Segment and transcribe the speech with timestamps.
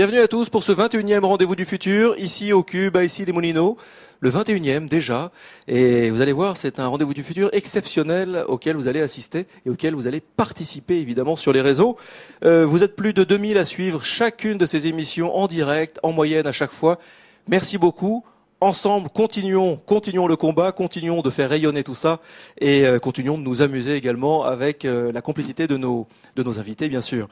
[0.00, 3.76] Bienvenue à tous pour ce 21e rendez-vous du futur, ici au Cube, ici les Moulineaux.
[4.20, 5.30] Le 21e déjà.
[5.68, 9.68] Et vous allez voir, c'est un rendez-vous du futur exceptionnel auquel vous allez assister et
[9.68, 11.98] auquel vous allez participer évidemment sur les réseaux.
[12.46, 16.12] Euh, vous êtes plus de 2000 à suivre chacune de ces émissions en direct, en
[16.12, 16.98] moyenne à chaque fois.
[17.46, 18.24] Merci beaucoup
[18.62, 22.20] ensemble, continuons, continuons le combat, continuons de faire rayonner tout ça
[22.58, 26.06] et euh, continuons de nous amuser également avec euh, la complicité de nos,
[26.36, 27.28] de nos invités, bien sûr.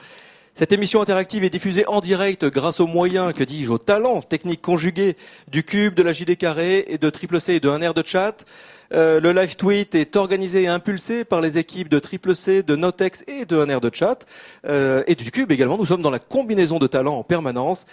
[0.58, 4.60] Cette émission interactive est diffusée en direct grâce aux moyens, que dis-je, aux talents techniques
[4.60, 7.94] conjugués du Cube, de la JD Carré et de Triple C et de un air
[7.94, 8.44] de chat.
[8.92, 12.74] Euh, le live tweet est organisé et impulsé par les équipes de Triple C, de
[12.74, 14.26] Notex et de un air de chat.
[14.66, 17.86] Euh, et du Cube également, nous sommes dans la combinaison de talents en permanence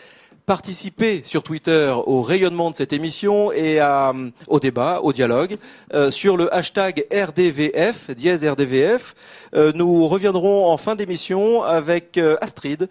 [0.46, 4.14] participer sur Twitter au rayonnement de cette émission et à,
[4.48, 5.56] au débat, au dialogue,
[5.94, 9.16] euh, sur le hashtag RDVF, dièse RDVF.
[9.56, 12.90] Euh, nous reviendrons en fin d'émission avec euh, Astrid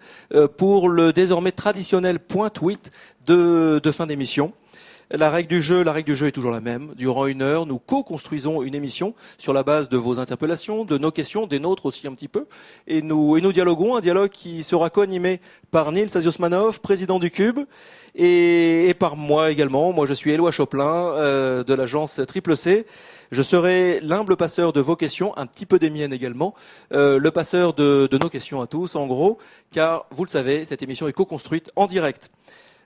[0.57, 2.91] pour le désormais traditionnel point tweet
[3.25, 4.53] de fin d'émission.
[5.11, 6.93] La règle du jeu, la règle du jeu est toujours la même.
[6.95, 11.11] Durant une heure, nous co-construisons une émission sur la base de vos interpellations, de nos
[11.11, 12.47] questions, des nôtres aussi un petit peu,
[12.87, 17.29] et nous, et nous dialoguons, un dialogue qui sera co-animé par Nils Asiosmanov, président du
[17.29, 17.59] Cube,
[18.15, 19.93] et, par moi également.
[19.93, 22.87] Moi, je suis Éloi Choplin euh, de l'agence Triple C.
[23.29, 26.55] Je serai l'humble passeur de vos questions, un petit peu des miennes également,
[26.93, 29.37] euh, le passeur de, de nos questions à tous, en gros,
[29.71, 32.31] car vous le savez, cette émission est co-construite en direct.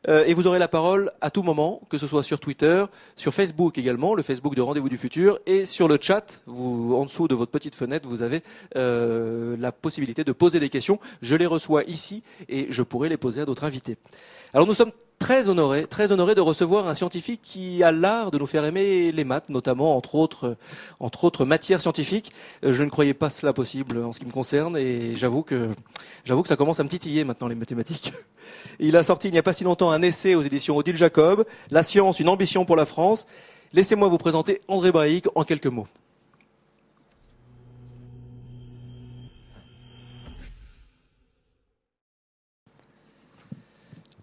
[0.07, 3.33] Euh, et vous aurez la parole à tout moment, que ce soit sur Twitter, sur
[3.33, 6.41] Facebook également, le Facebook de Rendez-vous du Futur, et sur le chat.
[6.47, 8.41] En dessous de votre petite fenêtre, vous avez
[8.75, 10.99] euh, la possibilité de poser des questions.
[11.21, 13.97] Je les reçois ici et je pourrai les poser à d'autres invités.
[14.53, 18.39] Alors nous sommes très honorés, très honorés de recevoir un scientifique qui a l'art de
[18.39, 20.57] nous faire aimer les maths, notamment entre autres,
[20.99, 22.31] autres matières scientifiques.
[22.63, 25.69] Euh, je ne croyais pas cela possible en ce qui me concerne et j'avoue que,
[26.23, 28.13] j'avoue que ça commence à me titiller maintenant les mathématiques.
[28.79, 31.45] Il a sorti il n'y a pas si longtemps un essai aux éditions Odile Jacob,
[31.69, 33.27] La science, une ambition pour la France.
[33.73, 35.87] Laissez-moi vous présenter André Braic en quelques mots.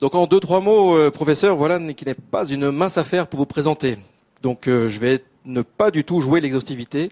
[0.00, 3.38] Donc en deux trois mots, euh, professeur, voilà qui n'est pas une mince affaire pour
[3.38, 3.96] vous présenter.
[4.42, 7.08] Donc euh, je vais ne pas du tout jouer l'exhaustivité.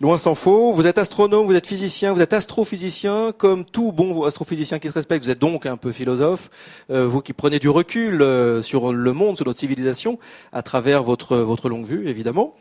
[0.00, 0.72] Loin s'en faut.
[0.72, 4.94] Vous êtes astronome, vous êtes physicien, vous êtes astrophysicien, comme tout bon astrophysicien qui se
[4.94, 5.24] respecte.
[5.24, 6.50] Vous êtes donc un peu philosophe.
[6.90, 8.18] Euh, vous qui prenez du recul
[8.62, 10.18] sur le monde, sur notre civilisation,
[10.52, 12.54] à travers votre votre longue vue, évidemment.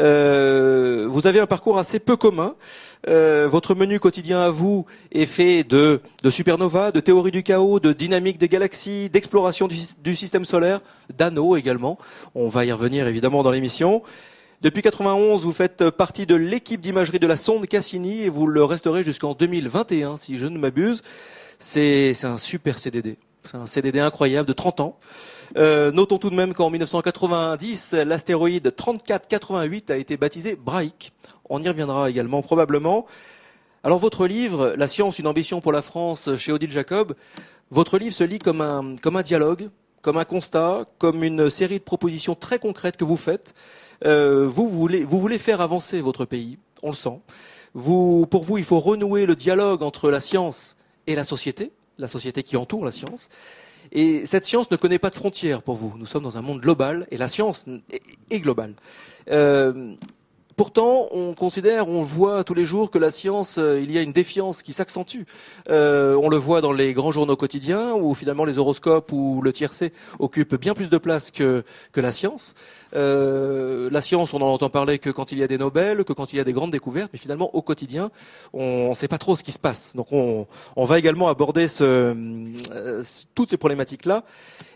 [0.00, 2.54] Euh, vous avez un parcours assez peu commun.
[3.08, 7.80] Euh, votre menu quotidien à vous est fait de, de supernova, de théorie du chaos,
[7.80, 10.80] de dynamique des galaxies, d'exploration du, du, système solaire,
[11.16, 11.98] d'anneaux également.
[12.34, 14.02] On va y revenir évidemment dans l'émission.
[14.62, 18.62] Depuis 91, vous faites partie de l'équipe d'imagerie de la sonde Cassini et vous le
[18.62, 21.02] resterez jusqu'en 2021 si je ne m'abuse.
[21.58, 23.18] C'est un super CDD.
[23.42, 24.98] C'est un CDD incroyable de 30 ans.
[25.56, 31.12] Euh, notons tout de même qu'en 1990, l'astéroïde 3488 a été baptisé Braik.
[31.48, 33.06] On y reviendra également probablement.
[33.84, 37.14] Alors votre livre, La science, une ambition pour la France chez Odile Jacob,
[37.70, 39.68] votre livre se lit comme un, comme un dialogue,
[40.02, 43.54] comme un constat, comme une série de propositions très concrètes que vous faites.
[44.04, 47.20] Euh, vous, voulez, vous voulez faire avancer votre pays, on le sent.
[47.74, 50.76] Vous, pour vous, il faut renouer le dialogue entre la science
[51.06, 53.28] et la société, la société qui entoure la science.
[53.92, 55.92] Et cette science ne connaît pas de frontières pour vous.
[55.98, 57.66] Nous sommes dans un monde global et la science
[58.30, 58.74] est globale.
[59.30, 59.94] Euh,
[60.62, 64.00] Pourtant, on considère, on voit tous les jours que la science, euh, il y a
[64.00, 65.22] une défiance qui s'accentue.
[65.70, 69.52] Euh, on le voit dans les grands journaux quotidiens, où finalement les horoscopes ou le
[69.52, 72.54] tiercé occupent bien plus de place que, que la science.
[72.94, 76.12] Euh, la science, on en entend parler que quand il y a des Nobel, que
[76.12, 78.12] quand il y a des grandes découvertes, mais finalement au quotidien,
[78.52, 79.96] on ne sait pas trop ce qui se passe.
[79.96, 80.46] Donc on,
[80.76, 82.14] on va également aborder ce,
[82.70, 83.02] euh,
[83.34, 84.22] toutes ces problématiques-là.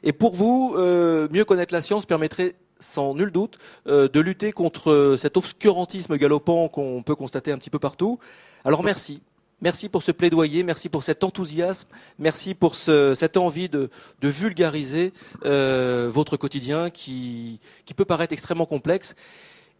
[0.02, 4.52] Et pour vous, euh, mieux connaître la science permettrait sans nul doute, euh, de lutter
[4.52, 8.18] contre cet obscurantisme galopant qu'on peut constater un petit peu partout.
[8.64, 9.20] Alors merci.
[9.62, 11.88] Merci pour ce plaidoyer, merci pour cet enthousiasme,
[12.18, 13.88] merci pour ce, cette envie de,
[14.22, 15.14] vulgariser
[15.46, 17.58] euh, votre quotidien qui,
[17.96, 19.14] peut paraître extrêmement complexe.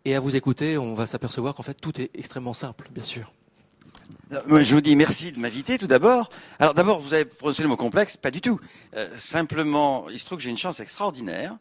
[0.07, 3.33] Et à vous écouter, on va s'apercevoir qu'en fait tout est extrêmement simple, bien sûr.
[4.31, 6.31] je vous dis merci de m'inviter tout d'abord.
[6.59, 8.59] Alors d'abord, vous avez prononcé le mot complexe, pas du tout.
[8.95, 11.55] Euh, simplement, il se trouve que j'ai une chance extraordinaire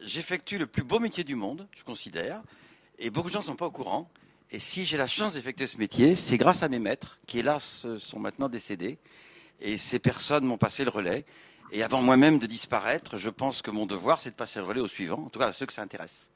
[0.00, 2.42] j'effectue le plus beau métier du monde, je considère,
[2.98, 4.10] et beaucoup de gens ne sont pas au courant.
[4.50, 7.86] Et si j'ai la chance d'effectuer ce métier, c'est grâce à mes maîtres, qui hélas
[7.98, 8.98] sont maintenant décédés.
[9.60, 11.24] Et ces personnes m'ont passé le relais.
[11.70, 14.80] Et avant moi-même de disparaître, je pense que mon devoir, c'est de passer le relais
[14.80, 16.30] aux suivants, en tout cas à ceux que ça intéresse.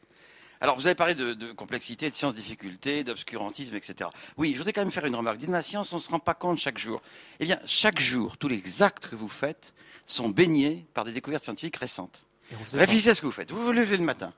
[0.63, 4.09] Alors, vous avez parlé de, de complexité, de sciences, difficultés, d'obscurantisme, etc.
[4.39, 5.39] Oui, je voudrais quand même faire une remarque.
[5.45, 7.03] Dans la science, on ne se rend pas compte chaque jour.
[7.41, 9.75] Eh bien, chaque jour, tous les actes que vous faites
[10.07, 12.26] sont baignés par des découvertes scientifiques récentes.
[12.73, 13.51] Réfléchissez à ce que vous faites.
[13.51, 14.31] Vous vous levez le matin.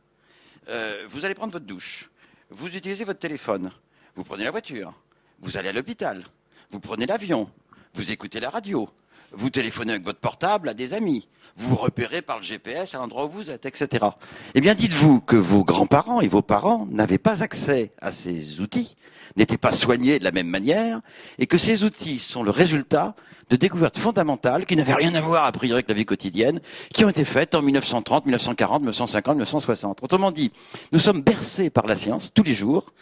[0.69, 2.09] Euh, vous allez prendre votre douche.
[2.51, 3.71] Vous utilisez votre téléphone.
[4.15, 4.95] Vous prenez la voiture.
[5.41, 6.25] Vous allez à l'hôpital.
[6.71, 7.51] Vous prenez l'avion.
[7.95, 8.87] Vous écoutez la radio.
[9.33, 11.29] Vous téléphonez avec votre portable à des amis.
[11.57, 14.07] Vous repérez par le GPS à l'endroit où vous êtes, etc.
[14.55, 18.97] Eh bien, dites-vous que vos grands-parents et vos parents n'avaient pas accès à ces outils,
[19.37, 21.01] n'étaient pas soignés de la même manière,
[21.39, 23.17] et que ces outils sont le résultat
[23.51, 26.61] de découvertes fondamentales qui n'avaient rien à voir a priori avec la vie quotidienne,
[26.93, 30.03] qui ont été faites en 1930, 1940, 1950, 1960.
[30.03, 30.53] Autrement dit,
[30.93, 32.93] nous sommes bercés par la science tous les jours,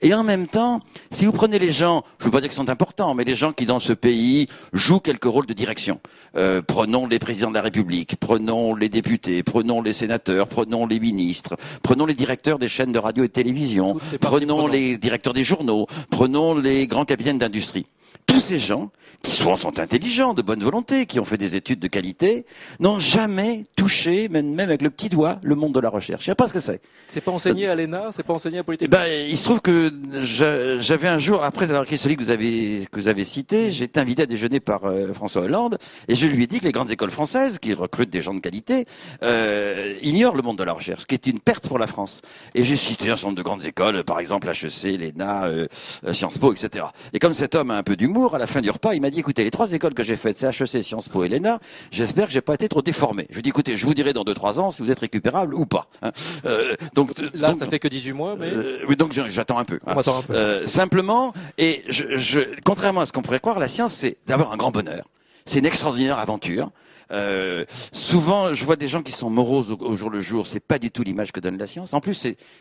[0.00, 0.80] et en même temps,
[1.10, 3.34] si vous prenez les gens, je ne veux pas dire qu'ils sont importants, mais les
[3.34, 6.00] gens qui dans ce pays jouent quelques rôles de direction.
[6.36, 11.00] Euh, prenons les présidents de la République, prenons les députés, prenons les sénateurs, prenons les
[11.00, 15.44] ministres, prenons les directeurs des chaînes de radio et de télévision, prenons les directeurs des
[15.44, 17.86] journaux, prenons les grands capitaines d'industrie.
[18.26, 18.90] Tous ces gens
[19.22, 22.46] qui souvent sont intelligents, de bonne volonté, qui ont fait des études de qualité,
[22.78, 26.22] n'ont jamais touché, même, avec le petit doigt, le monde de la recherche.
[26.22, 26.80] Je sais pas ce que c'est.
[27.08, 28.92] C'est pas enseigné à l'ENA, c'est pas enseigné à Polytechnique.
[28.92, 32.86] Ben, il se trouve que j'avais un jour, après avoir écrit celui que vous avez
[32.92, 36.26] que vous avez cité, j'ai été invité à déjeuner par euh, François Hollande, et je
[36.26, 38.86] lui ai dit que les grandes écoles françaises, qui recrutent des gens de qualité,
[39.22, 42.22] euh, ignorent le monde de la recherche, ce qui est une perte pour la France.
[42.54, 45.66] Et j'ai cité un certain nombre de grandes écoles, par exemple HEC, l'ENA, euh,
[46.12, 46.86] Sciences Po, etc.
[47.12, 49.10] Et comme cet homme a un peu d'humour, à la fin du repas, il m'a
[49.10, 51.60] dit, écoutez, les trois écoles que j'ai faites, c'est HEC, Sciences Po et l'ENA,
[51.90, 53.26] j'espère que j'ai pas été trop déformé.
[53.30, 55.54] Je lui dis, écoutez, je vous dirai dans deux, trois ans si vous êtes récupérable
[55.54, 55.86] ou pas.
[56.02, 56.10] Hein.
[56.46, 58.50] Euh, donc Là, ça fait que 18 mois, mais...
[58.50, 59.78] Euh, oui, donc j'attends un peu.
[59.86, 59.96] Hein.
[59.98, 60.34] un peu.
[60.34, 64.52] Euh, simplement, et je, je, contrairement à ce qu'on pourrait croire, la science, c'est d'abord
[64.52, 65.04] un grand bonheur.
[65.44, 66.70] C'est une extraordinaire aventure.
[67.10, 70.46] Euh, souvent, je vois des gens qui sont moroses au, jour le jour.
[70.46, 71.94] C'est pas du tout l'image que donne la science.
[71.94, 72.14] En plus,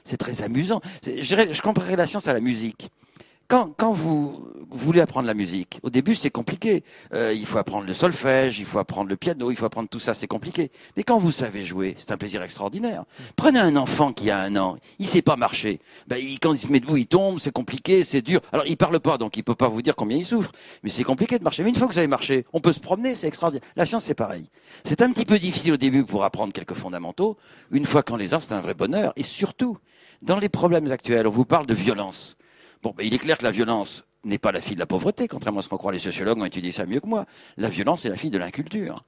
[0.03, 0.81] c'est très amusant.
[1.05, 2.89] Je, dirais, je comparerais la science à la musique
[3.47, 6.83] quand, quand vous, voulez apprendre la musique, au début c'est compliqué.
[7.13, 9.99] Euh, il faut apprendre le solfège, il faut apprendre le piano, il faut apprendre tout
[9.99, 10.71] ça, c'est compliqué.
[10.97, 13.05] Mais quand vous savez jouer, c'est un plaisir extraordinaire.
[13.37, 15.79] Prenez un enfant qui a un an, il sait pas marcher.
[16.07, 18.41] Ben, il, quand il se met debout, il tombe, c'est compliqué, c'est dur.
[18.51, 20.51] Alors il parle pas, donc il peut pas vous dire combien il souffre.
[20.83, 21.63] Mais c'est compliqué de marcher.
[21.63, 23.65] Mais une fois que vous avez marché, on peut se promener, c'est extraordinaire.
[23.77, 24.49] La science c'est pareil.
[24.83, 27.37] C'est un petit peu difficile au début pour apprendre quelques fondamentaux.
[27.71, 29.13] Une fois qu'on les a, c'est un vrai bonheur.
[29.15, 29.77] Et surtout,
[30.21, 32.35] dans les problèmes actuels, on vous parle de violence.
[32.83, 35.27] Bon, ben, il est clair que la violence n'est pas la fille de la pauvreté,
[35.27, 37.25] contrairement à ce qu'on croit les sociologues ont étudié ça mieux que moi.
[37.57, 39.03] La violence est la fille de l'inculture.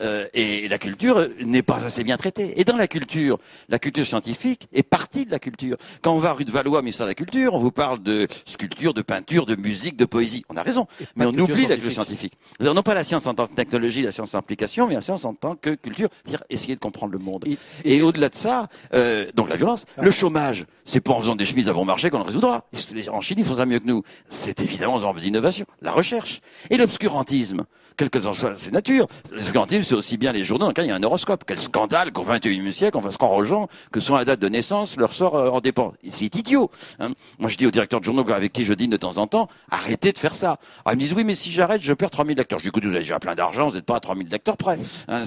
[0.00, 2.58] Euh, et la culture n'est pas assez bien traitée.
[2.60, 3.38] Et dans la culture,
[3.68, 5.76] la culture scientifique est partie de la culture.
[6.02, 8.94] Quand on va rue de Valois, ministère de la Culture, on vous parle de sculpture,
[8.94, 10.44] de peinture, de musique, de poésie.
[10.48, 10.86] On a raison.
[11.16, 12.34] mais on oublie la culture scientifique.
[12.60, 15.24] Non pas la science en tant que technologie, la science en application, mais la science
[15.24, 16.08] en tant que culture.
[16.24, 17.44] C'est-à-dire essayer de comprendre le monde.
[17.84, 20.02] Et, au-delà de ça, euh, donc la violence, ah.
[20.02, 22.64] le chômage, c'est pas en faisant des chemises à bon marché qu'on le résoudra.
[23.10, 24.02] En Chine, ils font ça mieux que nous.
[24.28, 25.66] C'est évidemment en d'innovation.
[25.82, 26.40] La recherche.
[26.70, 27.64] Et l'obscurantisme
[28.00, 29.06] quelle que soit ses natures.
[29.30, 31.44] L'obscurantisme, c'est aussi bien les journaux dans lesquels il y a un horoscope.
[31.46, 34.48] Quel scandale qu'au XXIe siècle, on fasse croire aux gens que sur la date de
[34.48, 35.92] naissance, leur sort euh, en dépend.
[36.10, 36.70] C'est idiot.
[36.98, 37.10] Hein.
[37.38, 39.48] Moi, je dis aux directeurs de journaux avec qui je dîne de temps en temps,
[39.70, 40.58] arrêtez de faire ça.
[40.86, 42.58] Alors, ils me disent, oui, mais si j'arrête, je perds 3000 lecteurs.
[42.58, 44.78] Je dis, écoute, vous avez déjà plein d'argent, vous n'êtes pas à 3000 lecteurs près.
[45.08, 45.24] Hein,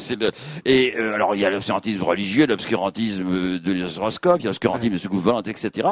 [0.66, 4.50] Et euh, alors, il y a l'obscurantisme religieux, l'obscurantisme euh, de l'horoscope, il y a
[4.50, 5.90] l'obscurantisme de ce gouvernement, etc.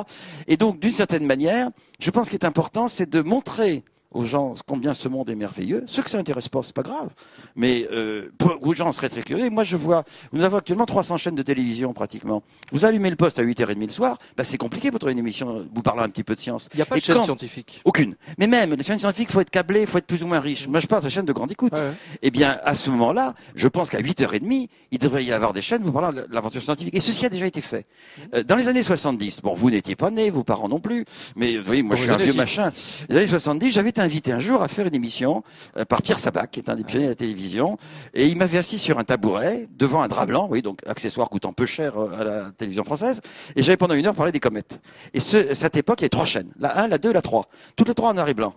[0.48, 1.70] Et donc, d'une certaine manière,
[2.00, 5.84] je pense qu'il est important, c'est de montrer aux gens combien ce monde est merveilleux.
[5.88, 7.10] Ceux que ça intéresse pas, c'est pas grave.
[7.56, 9.50] Mais euh, pour, aux gens seraient très curieux.
[9.50, 10.04] moi, je vois,
[10.34, 12.44] nous avons actuellement 300 chaînes de télévision pratiquement.
[12.72, 15.66] Vous allumez le poste à 8h30 le soir, bah, c'est compliqué pour trouver une émission
[15.74, 16.70] vous parlant un petit peu de science.
[16.74, 17.82] Il n'y a pas de chaîne scientifique.
[17.86, 18.16] Aucune.
[18.38, 20.68] Mais même, les chaînes scientifiques, faut être câblé, faut être plus ou moins riche.
[20.68, 21.74] Moi, je parle de chaînes de grande écoute.
[22.22, 25.84] Eh bien, à ce moment-là, je pense qu'à 8h30, il devrait y avoir des chaînes
[25.84, 26.96] vous parlant de l'aventure scientifique.
[26.96, 27.86] Et ceci a déjà été fait.
[27.86, 28.22] Mmh.
[28.36, 31.58] Euh, dans les années 70, bon, vous n'étiez pas né, vos parents non plus, mais
[31.58, 32.72] vous voyez, moi, je suis un vieux machin.
[33.10, 35.44] Les années 70, j'avais invité un jour à faire une émission
[35.78, 37.78] euh, par Pierre Sabac, qui est un des pionniers de la télévision,
[38.14, 41.54] et il m'avait assis sur un tabouret devant un drap blanc, oui, donc accessoire coûtant
[41.54, 43.22] peu cher euh, à la télévision française,
[43.56, 44.82] et j'avais pendant une heure parlé des comètes.
[45.14, 47.48] Et ce, cette époque, il y avait trois chaînes, la 1, la 2, la 3,
[47.76, 48.54] toutes les trois en noir et blanc.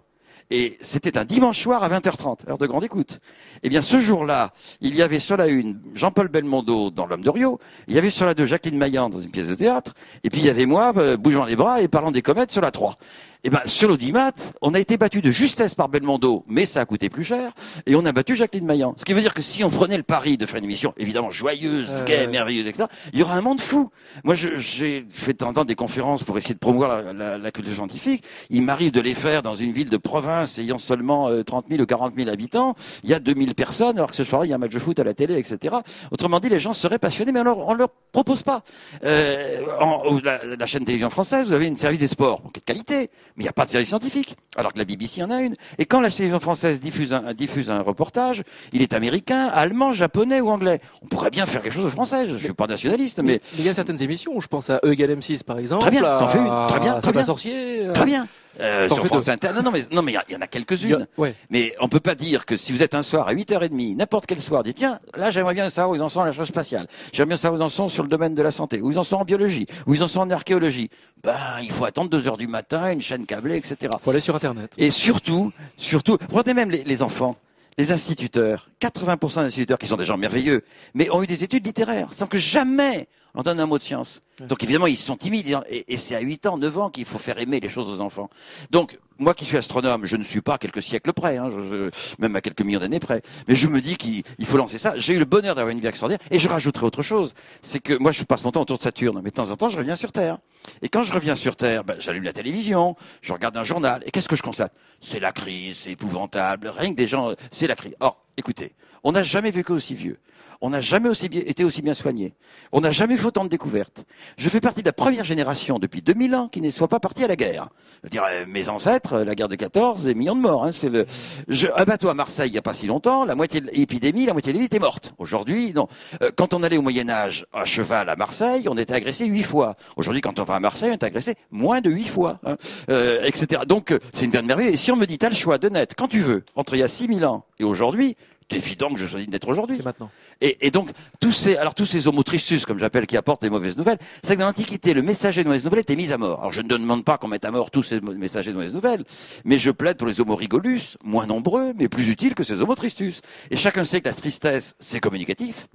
[0.50, 3.18] Et c'était un dimanche soir à 20h30, heure de grande écoute.
[3.62, 7.30] Eh bien, ce jour-là, il y avait sur la une Jean-Paul Belmondo dans L'Homme de
[7.30, 7.58] Rio,
[7.88, 10.40] il y avait sur la deux Jacqueline Maillan dans une pièce de théâtre, et puis
[10.40, 12.98] il y avait moi, euh, bougeant les bras et parlant des comètes sur la 3.
[13.46, 14.32] Eh ben, sur l'audimat,
[14.62, 17.52] on a été battu de justesse par Belmondo, mais ça a coûté plus cher,
[17.86, 18.94] et on a battu Jacqueline Maillan.
[18.96, 21.30] Ce qui veut dire que si on prenait le pari de faire une émission, évidemment
[21.30, 22.26] joyeuse, Euh, ouais.
[22.26, 23.90] merveilleuse, etc., il y aura un monde fou.
[24.24, 28.24] Moi, j'ai fait temps des conférences pour essayer de promouvoir la, la- la culture scientifique.
[28.48, 31.82] Il m'arrive de les faire dans une ville de province ayant seulement euh, 30 000
[31.82, 32.74] ou 40 000 habitants.
[33.02, 34.78] Il y a 2000 personnes, alors que ce soir-là, il y a un match de
[34.78, 35.74] foot à la télé, etc.
[36.10, 38.62] Autrement dit, les gens seraient passionnés, mais on leur, on leur propose pas.
[39.04, 43.10] Euh, en- la, la chaîne télévision française, vous avez une service des sports, de qualité,
[43.36, 45.56] mais il n'y a pas de service scientifique, alors que la BBC en a une.
[45.78, 50.40] Et quand la télévision française diffuse un, diffuse un reportage, il est américain, allemand, japonais
[50.40, 50.80] ou anglais.
[51.02, 52.28] On pourrait bien faire quelque chose de français.
[52.28, 54.92] Je suis pas nationaliste, mais Mais il y a certaines émissions, je pense à E
[54.92, 55.82] égale M6 par exemple.
[55.82, 56.68] Très bien, ça en fait une.
[56.68, 57.24] Très bien, à très bien.
[57.24, 57.86] sorcier.
[57.86, 58.26] euh, très bien.
[58.60, 59.28] Euh, sur France.
[59.28, 59.48] Inter.
[59.54, 61.06] Non, non, mais non, mais il y en a quelques-unes.
[61.16, 61.34] Ouais.
[61.50, 64.40] Mais on peut pas dire que si vous êtes un soir à 8h30, n'importe quel
[64.40, 66.86] soir, dites tiens, là j'aimerais bien savoir où ils en sont à la recherche spatiale.
[67.12, 68.98] J'aimerais bien savoir où ils en sont sur le domaine de la santé, où ils
[68.98, 70.90] en sont en biologie, où ils en sont en archéologie.
[71.22, 73.94] Ben, il faut attendre 2 heures du matin, une chaîne câblée, etc.
[74.00, 74.72] Faut aller sur Internet.
[74.78, 77.36] Et surtout, surtout, prenez même les, les enfants,
[77.78, 78.68] les instituteurs.
[78.80, 80.62] 80% des instituteurs qui sont des gens merveilleux,
[80.94, 84.22] mais ont eu des études littéraires, sans que jamais on donne un mot de science.
[84.48, 87.18] Donc évidemment, ils sont timides, et, et c'est à 8 ans, 9 ans qu'il faut
[87.18, 88.28] faire aimer les choses aux enfants.
[88.70, 91.60] Donc, moi qui suis astronome, je ne suis pas à quelques siècles près, hein, je-
[91.60, 94.78] je- même à quelques millions d'années près, mais je me dis qu'il il faut lancer
[94.78, 94.94] ça.
[94.96, 97.94] J'ai eu le bonheur d'avoir une vie extraordinaire, et je rajouterai autre chose, c'est que
[97.94, 99.96] moi je passe mon temps autour de Saturne, mais de temps en temps je reviens
[99.96, 100.38] sur Terre.
[100.82, 104.10] Et quand je reviens sur Terre, ben, j'allume la télévision, je regarde un journal, et
[104.10, 104.72] qu'est-ce que je constate?
[105.00, 107.94] C'est la crise, c'est épouvantable, rien que des gens, c'est la crise.
[108.00, 108.72] Or, écoutez,
[109.04, 110.18] on n'a jamais vécu aussi vieux.
[110.60, 112.34] On n'a jamais aussi bien, été aussi bien soigné.
[112.72, 114.04] On n'a jamais fait autant de découvertes.
[114.36, 117.24] Je fais partie de la première génération depuis 2000 ans qui ne soit pas partie
[117.24, 117.68] à la guerre.
[118.02, 120.64] Je veux dire, euh, mes ancêtres, la guerre de 14, des millions de morts.
[120.64, 121.06] Hein, c'est le,
[121.48, 124.26] je, un bateau à Marseille il n'y a pas si longtemps, la moitié de l'épidémie,
[124.26, 125.14] la moitié de l'île était morte.
[125.18, 125.88] Aujourd'hui, non.
[126.22, 129.42] Euh, quand on allait au Moyen Âge à cheval à Marseille, on était agressé huit
[129.42, 129.74] fois.
[129.96, 132.56] Aujourd'hui, quand on va à Marseille, on est agressé moins de huit fois, hein,
[132.90, 133.62] euh, etc.
[133.66, 134.74] Donc, euh, c'est une grande merveille.
[134.74, 136.80] Et si on me dit, t'as le choix de naître quand tu veux, entre il
[136.80, 138.16] y a 6000 ans et aujourd'hui,
[138.50, 139.76] évident que je choisis de naître aujourd'hui.
[139.76, 140.10] C'est maintenant.
[140.40, 143.76] Et, et donc, tous ces, alors tous ces homotristus, comme j'appelle, qui apportent des mauvaises
[143.76, 146.40] nouvelles, c'est que dans l'Antiquité, le messager de mauvaises nouvelles était mis à mort.
[146.40, 149.04] Alors, je ne demande pas qu'on mette à mort tous ces messagers de mauvaises nouvelles,
[149.44, 153.20] mais je plaide pour les homorigolus, moins nombreux, mais plus utiles que ces homotristus.
[153.50, 155.68] Et chacun sait que la tristesse, c'est communicatif,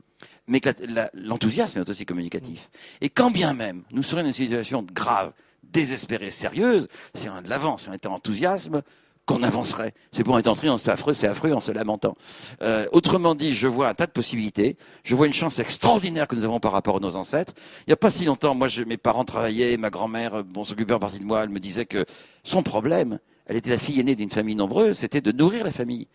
[0.48, 0.70] mais que
[1.14, 2.70] l'enthousiasme est aussi communicatif.
[3.02, 5.34] Et quand bien même, nous serions dans une situation grave,
[5.64, 8.82] désespérée, sérieuse, si on a de l'avance, si on était en enthousiasme,
[9.30, 9.94] qu'on avancerait.
[10.12, 12.16] C'est pour être entré, c'est affreux, c'est affreux en se lamentant.
[12.64, 14.76] Euh, autrement dit, je vois un tas de possibilités.
[15.04, 17.54] Je vois une chance extraordinaire que nous avons par rapport à nos ancêtres.
[17.82, 20.64] Il n'y a pas si longtemps, moi, je, mes parents travaillaient, ma grand-mère, euh, bon,
[20.64, 22.06] s'occupait en partie de moi, elle me disait que
[22.44, 26.08] son problème, elle était la fille aînée d'une famille nombreuse, c'était de nourrir la famille.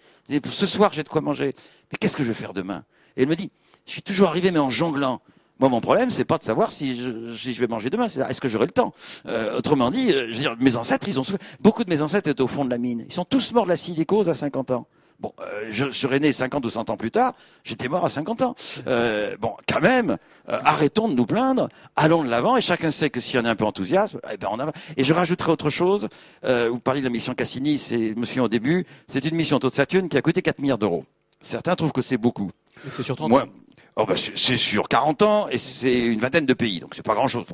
[0.50, 1.54] Ce soir, j'ai de quoi manger.
[1.92, 2.82] Mais qu'est-ce que je vais faire demain?
[3.16, 3.52] Et elle me dit,
[3.86, 5.20] je suis toujours arrivé, mais en jonglant.
[5.60, 8.20] Moi, mon problème, c'est pas de savoir si je, si je vais manger demain, c'est
[8.20, 8.92] est-ce que j'aurai le temps?
[9.28, 11.46] Euh, autrement dit, euh, je veux dire, mes ancêtres, ils ont souffert.
[11.60, 13.04] Beaucoup de mes ancêtres étaient au fond de la mine.
[13.08, 14.86] Ils sont tous morts de la silicose à 50 ans.
[15.20, 18.10] Bon, euh, je, je serais né 50 ou 100 ans plus tard, j'étais mort à
[18.10, 18.54] 50 ans.
[18.88, 20.16] Euh, bon, quand même,
[20.48, 23.50] euh, arrêtons de nous plaindre, allons de l'avant, et chacun sait que y en a
[23.50, 24.72] un peu enthousiasme, eh ben on a...
[24.96, 26.08] Et je rajouterai autre chose,
[26.44, 29.36] euh, vous parlez de la mission Cassini, c'est, je me souviens au début, c'est une
[29.36, 31.04] mission taux de Saturne qui a coûté 4 milliards d'euros.
[31.40, 32.50] Certains trouvent que c'est beaucoup.
[32.90, 33.48] C'est sur 30 Moi, ans.
[33.96, 37.14] Oh bah, c'est sur 40 ans et c'est une vingtaine de pays, donc c'est pas
[37.14, 37.44] grand-chose.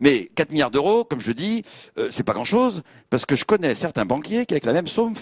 [0.00, 1.64] Mais 4 milliards d'euros, comme je dis,
[1.98, 5.14] euh, c'est pas grand-chose parce que je connais certains banquiers qui avec la même somme,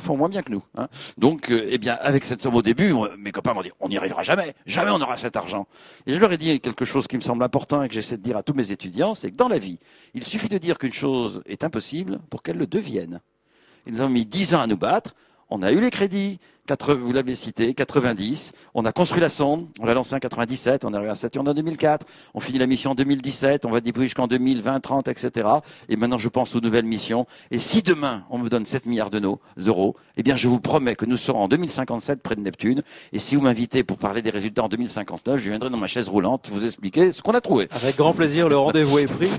[0.00, 0.62] font moins bien que nous.
[0.76, 0.88] hein.
[1.16, 3.96] Donc, euh, eh bien, avec cette somme au début, mes copains m'ont dit, on n'y
[3.96, 5.66] arrivera jamais, jamais on aura cet argent.
[6.06, 8.22] Et je leur ai dit quelque chose qui me semble important et que j'essaie de
[8.22, 9.78] dire à tous mes étudiants, c'est que dans la vie,
[10.14, 13.20] il suffit de dire qu'une chose est impossible pour qu'elle le devienne.
[13.86, 15.14] Ils ont mis 10 ans à nous battre.
[15.50, 18.52] On a eu les crédits, quatre- vous l'avez cité, 90.
[18.74, 21.48] On a construit la sonde, on l'a lancée en 97, on est arrivé à Saturne
[21.48, 22.06] en 2004.
[22.34, 25.48] On finit la mission en 2017, on va déployer jusqu'en 2020, 30, etc.
[25.88, 27.26] Et maintenant, je pense aux nouvelles missions.
[27.50, 31.06] Et si demain, on me donne 7 milliards d'euros, eh bien, je vous promets que
[31.06, 32.82] nous serons en 2057 près de Neptune.
[33.12, 36.08] Et si vous m'invitez pour parler des résultats en 2059, je viendrai dans ma chaise
[36.08, 37.68] roulante vous expliquer ce qu'on a trouvé.
[37.70, 39.38] Avec grand plaisir, le rendez-vous est pris.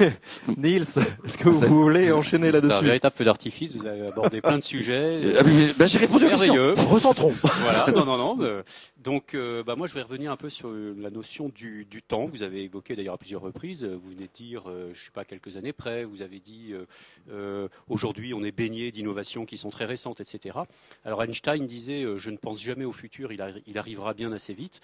[0.56, 0.82] Nils,
[1.24, 3.76] est-ce que vous voulez enchaîner C'est un là-dessus véritable feu d'artifice.
[3.76, 5.20] Vous avez abordé plein de sujets.
[5.22, 5.42] Euh,
[5.76, 6.54] ben, j'ai répondu aux questions.
[6.66, 6.88] Merveilleux.
[6.88, 7.32] Recentrons.
[7.42, 7.86] Voilà.
[7.94, 8.36] Non, non, non.
[8.42, 8.62] euh,
[9.02, 12.02] donc, euh, bah, moi, je vais revenir un peu sur euh, la notion du, du
[12.02, 12.26] temps.
[12.26, 13.84] Vous avez évoqué d'ailleurs à plusieurs reprises.
[13.84, 16.04] Vous venez de dire, euh, je suis pas quelques années près.
[16.04, 16.86] Vous avez dit, euh,
[17.30, 20.58] euh, aujourd'hui, on est baigné d'innovations qui sont très récentes, etc.
[21.04, 23.32] Alors Einstein disait, euh, je ne pense jamais au futur.
[23.32, 24.80] Il, arri- il arrivera bien assez vite.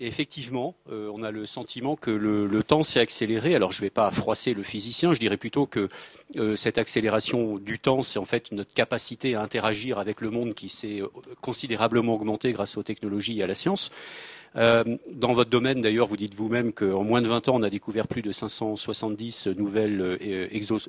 [0.00, 3.56] Effectivement, euh, on a le sentiment que le, le temps s'est accéléré.
[3.56, 5.88] Alors, je ne vais pas froisser le physicien, je dirais plutôt que
[6.36, 10.54] euh, cette accélération du temps, c'est en fait notre capacité à interagir avec le monde
[10.54, 11.08] qui s'est euh,
[11.40, 13.90] considérablement augmentée grâce aux technologies et à la science.
[14.54, 18.08] dans votre domaine, d'ailleurs, vous dites vous-même qu'en moins de 20 ans, on a découvert
[18.08, 20.18] plus de 570 nouvelles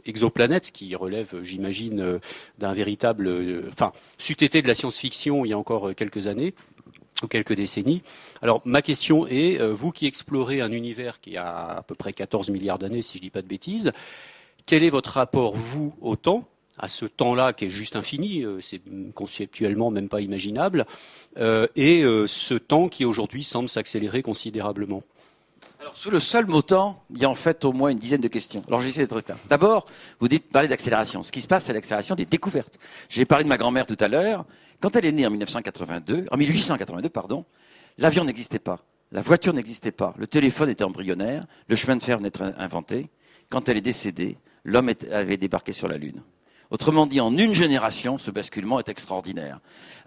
[0.06, 2.20] exoplanètes, ce qui relève, j'imagine,
[2.58, 3.30] d'un véritable,
[3.72, 6.54] enfin, c'eût été de la science-fiction il y a encore quelques années
[7.24, 8.02] ou quelques décennies.
[8.42, 12.14] Alors ma question est, euh, vous qui explorez un univers qui a à peu près
[12.14, 13.92] 14 milliards d'années, si je ne dis pas de bêtises,
[14.66, 16.48] quel est votre rapport, vous, au temps
[16.78, 18.82] à ce temps-là qui est juste infini, euh, c'est
[19.14, 20.86] conceptuellement même pas imaginable,
[21.38, 25.04] euh, et ce temps qui aujourd'hui semble s'accélérer considérablement?
[25.82, 28.20] Alors, sous le seul mot temps, il y a en fait au moins une dizaine
[28.20, 28.64] de questions.
[28.68, 29.38] Alors, j'essaie d'être clair.
[29.48, 29.86] D'abord,
[30.20, 31.24] vous dites parler d'accélération.
[31.24, 32.78] Ce qui se passe, c'est l'accélération des découvertes.
[33.08, 34.46] J'ai parlé de ma grand-mère tout à l'heure.
[34.82, 37.46] Quand elle est née en 1982, en 1882, pardon,
[37.98, 38.80] l'avion n'existait pas,
[39.12, 43.10] la voiture n'existait pas, le téléphone était embryonnaire, le chemin de fer venait d'être inventé.
[43.50, 46.22] Quand elle est décédée, l'homme avait débarqué sur la Lune.
[46.72, 49.60] Autrement dit, en une génération, ce basculement est extraordinaire.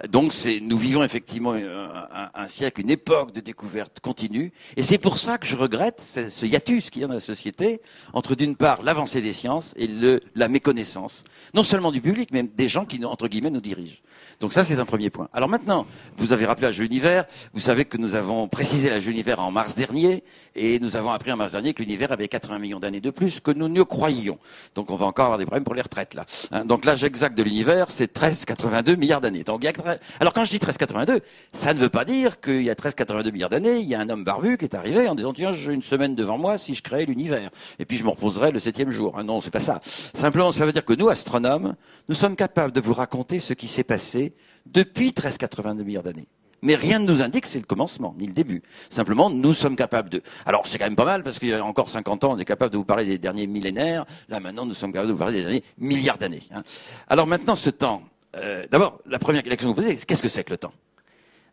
[0.09, 5.38] Donc, nous vivons effectivement un, siècle, une époque de découverte continue, et c'est pour ça
[5.38, 7.81] que je regrette ce, hiatus qu'il y a dans la société
[8.12, 9.88] entre, d'une part, l'avancée des sciences et
[10.37, 13.99] la méconnaissance, non seulement du public, mais des gens qui, entre guillemets, nous dirigent.
[14.43, 15.29] Donc ça, c'est un premier point.
[15.33, 17.27] Alors maintenant, vous avez rappelé la jeu univers.
[17.55, 21.11] Vous savez que nous avons précisé la jeu univers en mars dernier, et nous avons
[21.11, 23.82] appris en mars dernier que l'univers avait 80 millions d'années de plus que nous ne
[23.82, 24.38] croyions.
[24.75, 26.25] Donc on va encore avoir des problèmes pour les retraites là.
[26.50, 29.44] Hein, donc l'âge exact de l'univers, c'est 13,82 milliards d'années.
[30.21, 31.21] Alors quand je dis 13,82,
[31.52, 34.09] ça ne veut pas dire qu'il y a 13,82 milliards d'années, il y a un
[34.09, 36.82] homme barbu qui est arrivé en disant tiens, j'ai une semaine devant moi si je
[36.82, 39.18] crée l'univers, et puis je me reposerai le septième jour.
[39.18, 39.80] Hein, non, c'est pas ça.
[40.14, 41.75] Simplement, ça veut dire que nous, astronomes,
[42.09, 44.35] nous sommes capables de vous raconter ce qui s'est passé
[44.66, 46.26] depuis 1382 milliards d'années.
[46.62, 48.62] Mais rien ne nous indique que c'est le commencement, ni le début.
[48.88, 50.23] Simplement, nous sommes capables de...
[50.47, 52.45] Alors, c'est quand même pas mal, parce qu'il y a encore 50 ans, on est
[52.45, 54.07] capable de vous parler des derniers millénaires.
[54.28, 56.42] Là, maintenant, nous sommes capables de vous parler des derniers milliards d'années.
[56.54, 56.62] Hein.
[57.09, 58.02] Alors maintenant, ce temps...
[58.37, 60.73] Euh, d'abord, la première question que vous posez, qu'est-ce que c'est que le temps?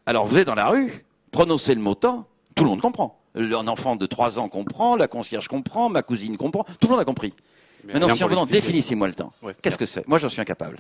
[0.06, 3.20] Alors, vous êtes dans la rue, prononcez le mot temps, tout le monde comprend.
[3.36, 7.00] Un enfant de 3 ans comprend, la concierge comprend, ma cousine comprend, tout le monde
[7.02, 7.34] a compris.
[7.86, 9.32] Maintenant, si on vous définissez-moi le temps.
[9.62, 10.08] Qu'est-ce que c'est?
[10.08, 10.80] Moi, j'en suis incapable.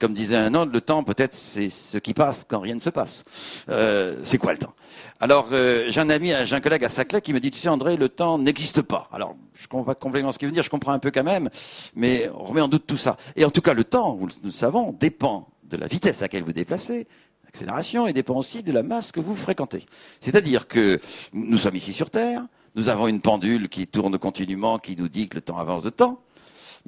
[0.00, 2.90] Comme disait un autre, le temps, peut-être, c'est ce qui passe quand rien ne se
[2.90, 3.24] passe.
[3.68, 4.74] Euh, c'est quoi le temps?
[5.18, 7.68] Alors, euh, j'ai un ami, j'ai un collègue à Saclay qui me dit, tu sais,
[7.68, 9.08] André, le temps n'existe pas.
[9.12, 11.48] Alors, je comprends pas complètement ce qu'il veut dire, je comprends un peu quand même,
[11.96, 13.16] mais on remet en doute tout ça.
[13.34, 16.44] Et en tout cas, le temps, nous le savons, dépend de la vitesse à laquelle
[16.44, 17.08] vous déplacez,
[17.44, 19.84] l'accélération, et dépend aussi de la masse que vous fréquentez.
[20.20, 21.00] C'est-à-dire que
[21.32, 25.28] nous sommes ici sur Terre, nous avons une pendule qui tourne continuellement, qui nous dit
[25.28, 26.20] que le temps avance de temps.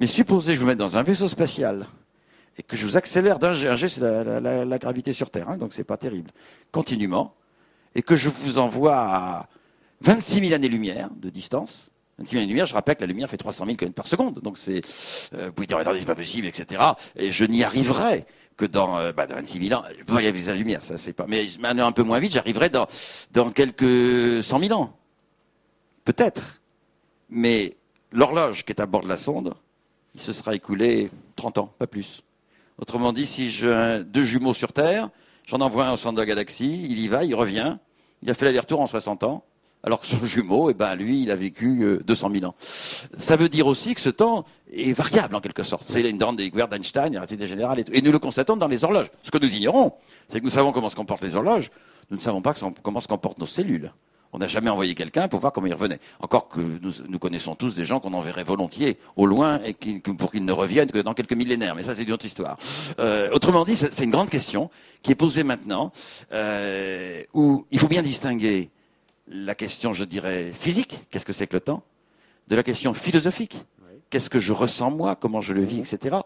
[0.01, 1.85] Mais supposez que je vous mette dans un vaisseau spatial
[2.57, 3.67] et que je vous accélère d'un G.
[3.67, 6.31] Un G, c'est la, gravité sur Terre, hein, donc c'est pas terrible.
[6.71, 7.35] Continuellement.
[7.93, 9.47] Et que je vous envoie à
[10.01, 11.91] 26 000 années-lumière de distance.
[12.17, 14.39] 26 000 années-lumière, je rappelle que la lumière fait 300 000 km par seconde.
[14.39, 14.81] Donc c'est,
[15.35, 16.83] euh, vous pouvez dire, attendez, c'est pas possible, etc.
[17.15, 18.25] Et je n'y arriverai
[18.57, 19.83] que dans, euh, bah, 26 000 ans.
[19.99, 21.27] Je peux pas y aller la lumière, ça c'est pas.
[21.27, 22.87] Mais un peu moins vite, j'arriverai dans,
[23.33, 24.97] dans quelques 100 000 ans.
[26.05, 26.59] Peut-être.
[27.29, 27.75] Mais
[28.11, 29.53] l'horloge qui est à bord de la sonde,
[30.15, 32.23] il se sera écoulé 30 ans, pas plus.
[32.77, 35.09] Autrement dit, si j'ai deux jumeaux sur Terre,
[35.45, 37.77] j'en envoie un au centre de la galaxie, il y va, il revient,
[38.23, 39.43] il a fait l'aller-retour en 60 ans,
[39.83, 42.55] alors que son jumeau, eh ben, lui, il a vécu 200 euh, 000 ans.
[43.17, 45.83] Ça veut dire aussi que ce temps est variable en quelque sorte.
[45.87, 48.83] C'est une grande découverte d'Einstein, la relativité générale, et, et nous le constatons dans les
[48.83, 49.09] horloges.
[49.23, 49.93] Ce que nous ignorons,
[50.27, 51.71] c'est que nous savons comment se comportent les horloges,
[52.11, 53.91] nous ne savons pas comment se comportent nos cellules.
[54.33, 55.99] On n'a jamais envoyé quelqu'un pour voir comment il revenait.
[56.19, 60.45] Encore que nous, connaissons tous des gens qu'on enverrait volontiers au loin et pour qu'ils
[60.45, 61.75] ne reviennent que dans quelques millénaires.
[61.75, 62.57] Mais ça, c'est une autre histoire.
[62.99, 64.69] Euh, autrement dit, c'est une grande question
[65.01, 65.91] qui est posée maintenant,
[66.31, 68.69] euh, où il faut bien distinguer
[69.27, 71.83] la question, je dirais, physique, qu'est-ce que c'est que le temps,
[72.47, 73.65] de la question philosophique,
[74.11, 76.17] qu'est-ce que je ressens moi, comment je le vis, etc.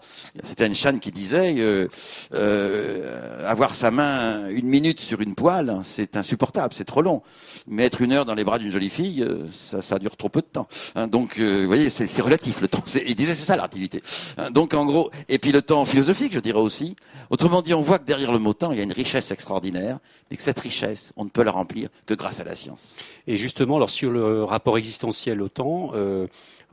[0.44, 1.88] C'était Einstein qui disait euh,
[2.34, 7.22] euh, avoir sa main une minute sur une poêle, c'est insupportable, c'est trop long.
[7.68, 10.42] Mettre une heure dans les bras d'une jolie fille, euh, ça, ça, dure trop peu
[10.42, 10.68] de temps.
[10.96, 12.84] Hein, donc, euh, vous voyez, c'est relatif le temps.
[13.06, 14.02] Il disait c'est ça l'activité.
[14.38, 16.96] Hein, donc, en gros, et puis le temps philosophique, je dirais aussi.
[17.30, 20.00] Autrement dit, on voit que derrière le mot temps, il y a une richesse extraordinaire,
[20.30, 22.96] mais que cette richesse, on ne peut la remplir que grâce à la science.
[23.28, 25.92] Et justement, alors sur le rapport existentiel au temps.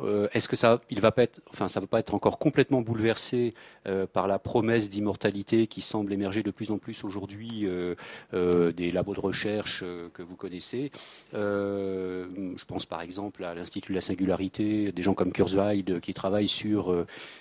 [0.03, 2.81] Euh, est-ce que ça, il va pas être, enfin, ça va pas être encore complètement
[2.81, 3.55] bouleversé
[3.87, 8.91] euh, par la promesse d'immortalité qui semble émerger de plus en plus aujourd'hui euh, des
[8.91, 9.85] labos de recherche
[10.15, 10.91] que vous connaissez?
[11.33, 16.49] je pense par exemple à l'Institut de la singularité, des gens comme Kurzweil qui travaillent
[16.49, 16.95] sur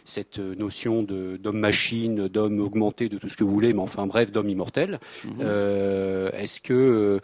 [0.05, 4.49] cette notion d'homme-machine, d'homme augmenté, de tout ce que vous voulez, mais enfin bref, d'homme
[4.49, 4.99] immortel.
[5.23, 5.41] Mhm.
[6.33, 7.19] Est-ce que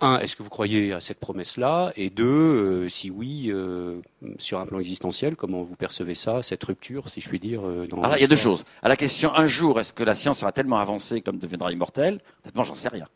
[0.00, 1.92] un, est-ce que vous croyez à cette promesse-là?
[1.96, 4.00] Et deux, euh, si oui, euh,
[4.38, 7.86] sur un plan existentiel, comment vous percevez ça, cette rupture, si je puis dire euh,
[7.86, 8.64] dans Alors, il y a deux choses.
[8.82, 12.20] À la question, un jour, est-ce que la science sera tellement avancée comme deviendra immortelle?
[12.44, 13.08] Honnêtement, j'en sais rien.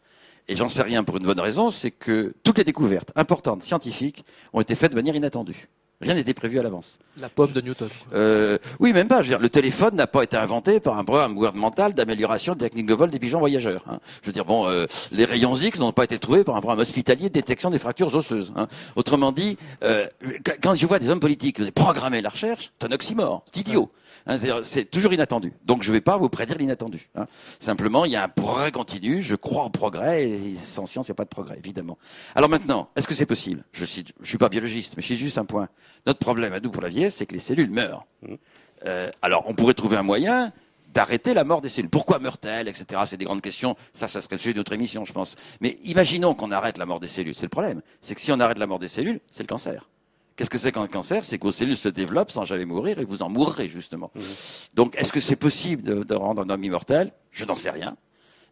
[0.49, 4.25] Et j'en sais rien pour une bonne raison, c'est que toutes les découvertes importantes scientifiques
[4.53, 5.69] ont été faites de manière inattendue.
[6.01, 6.99] Rien n'était prévu à l'avance.
[7.19, 7.89] La pomme de Newton.
[8.15, 9.17] Euh, oui, même pas.
[9.19, 12.61] Je veux dire, le téléphone n'a pas été inventé par un programme gouvernemental d'amélioration des
[12.65, 13.85] techniques de vol des pigeons voyageurs.
[13.87, 13.99] hein.
[14.23, 16.81] Je veux dire, bon, euh, les rayons X n'ont pas été trouvés par un programme
[16.81, 18.51] hospitalier de détection des fractures osseuses.
[18.57, 18.67] hein.
[18.97, 20.07] Autrement dit, euh,
[20.63, 23.91] quand- je vois des hommes politiques programmer la recherche, c'est un oxymore, c'est idiot.
[24.27, 25.53] Hein, c'est toujours inattendu.
[25.65, 27.09] Donc je ne vais pas vous prédire l'inattendu.
[27.15, 27.27] hein.
[27.59, 29.23] Simplement, il y a un progrès continu.
[29.23, 31.99] Je crois au progrès et sans science, il n'y a pas de progrès, évidemment.
[32.35, 33.65] Alors maintenant, est-ce que c'est possible?
[33.73, 35.69] Je cite, je suis pas biologiste, mais je suis juste un point.
[36.07, 38.07] Notre problème à nous pour la vieillesse, c'est que les cellules meurent.
[38.87, 40.53] Euh, alors, on pourrait trouver un moyen
[40.93, 41.91] d'arrêter la mort des cellules.
[41.91, 43.03] Pourquoi meurent-elles, etc.
[43.07, 43.77] C'est des grandes questions.
[43.93, 45.37] Ça, ça serait le sujet d'autre émission, je pense.
[45.61, 47.35] Mais imaginons qu'on arrête la mort des cellules.
[47.35, 47.81] C'est le problème.
[48.03, 49.89] C'est que si on arrête la mort des cellules, c'est le cancer.
[50.41, 51.23] Qu'est-ce que c'est qu'un cancer?
[51.23, 54.11] C'est que vos cellules se développent sans jamais mourir et vous en mourrez, justement.
[54.73, 57.13] Donc, est-ce que c'est possible de, de rendre un homme immortel?
[57.31, 57.95] Je n'en sais rien.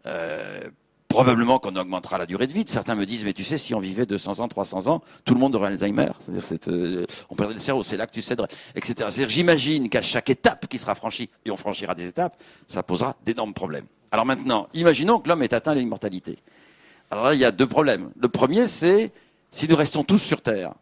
[0.04, 0.68] Euh,
[1.08, 2.64] probablement qu'on augmentera la durée de vie.
[2.66, 5.40] Certains me disent, mais tu sais, si on vivait 200 ans, 300 ans, tout le
[5.40, 6.10] monde aurait Alzheimer.
[6.42, 9.26] C'est-à-dire, euh, on perdrait le cerveau, c'est là que tu céderais, etc.
[9.26, 13.54] J'imagine qu'à chaque étape qui sera franchie, et on franchira des étapes, ça posera d'énormes
[13.54, 13.86] problèmes.
[14.10, 16.36] Alors maintenant, imaginons que l'homme ait atteint l'immortalité.
[17.10, 18.10] Alors là, il y a deux problèmes.
[18.20, 19.10] Le premier, c'est
[19.50, 20.74] si nous restons tous sur Terre,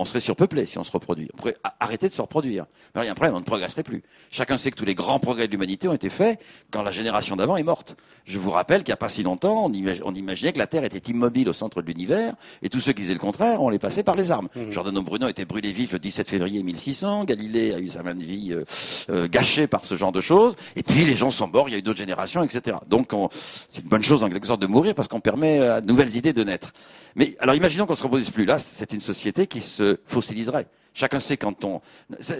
[0.00, 1.28] on serait surpeuplé si on se reproduit.
[1.34, 2.64] On pourrait arrêter de se reproduire.
[2.94, 4.02] Mais il y a un problème, on ne progresserait plus.
[4.30, 7.36] Chacun sait que tous les grands progrès de l'humanité ont été faits quand la génération
[7.36, 7.96] d'avant est morte.
[8.24, 10.66] Je vous rappelle qu'il n'y a pas si longtemps, on, imag- on imaginait que la
[10.66, 13.68] Terre était immobile au centre de l'univers, et tous ceux qui disaient le contraire, on
[13.68, 14.48] les passait par les armes.
[14.70, 18.22] Giordano Bruno était brûlé vif le 17 février 1600, Galilée a eu sa main de
[18.24, 18.64] vie euh,
[19.10, 21.74] euh, gâchée par ce genre de choses, et puis les gens sont morts, il y
[21.74, 22.78] a eu d'autres générations, etc.
[22.88, 23.28] Donc on-
[23.68, 26.14] c'est une bonne chose en quelque sorte de mourir parce qu'on permet à de nouvelles
[26.16, 26.72] idées de naître.
[27.16, 28.44] Mais alors imaginons qu'on se reproduise plus.
[28.44, 30.66] Là, c'est une société qui se fossiliserait.
[30.92, 31.80] Chacun sait quand on.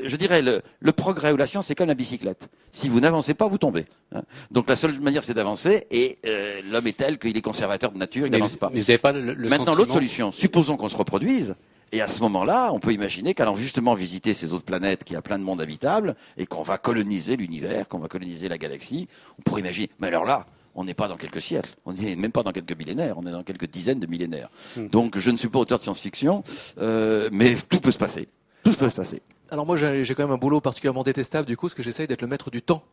[0.05, 2.49] Je dirais le, le progrès ou la science, c'est comme la bicyclette.
[2.73, 3.85] Si vous n'avancez pas, vous tombez.
[4.13, 4.23] hein.
[4.51, 5.87] Donc la seule manière, c'est d'avancer.
[5.93, 8.69] Et euh, l'homme est tel qu'il est conservateur de nature, il n'avance pas.
[8.73, 10.33] mais vous n'avez pas le, le Maintenant, l'autre solution.
[10.33, 11.55] Supposons qu'on se reproduise.
[11.93, 15.23] Et à ce moment-là, on peut imaginer qu'allant justement visiter ces autres planètes qui a
[15.23, 19.09] plein de mondes habitables et qu'on va coloniser l'univers, qu'on va coloniser la galaxie,
[19.39, 19.91] on pourrait imaginer.
[20.01, 22.77] Mais alors là, on n'est pas dans quelques siècles, on n'est même pas dans quelques
[22.77, 24.51] millénaires, on est dans quelques dizaines de millénaires.
[24.77, 26.43] Donc je ne suis pas auteur de science-fiction,
[26.79, 28.29] euh, mais tout peut se passer.
[28.65, 29.23] Tout peut se passer.
[29.51, 32.07] Alors moi j'ai j'ai quand même un boulot particulièrement détestable du coup, parce que j'essaye
[32.07, 32.85] d'être le maître du temps.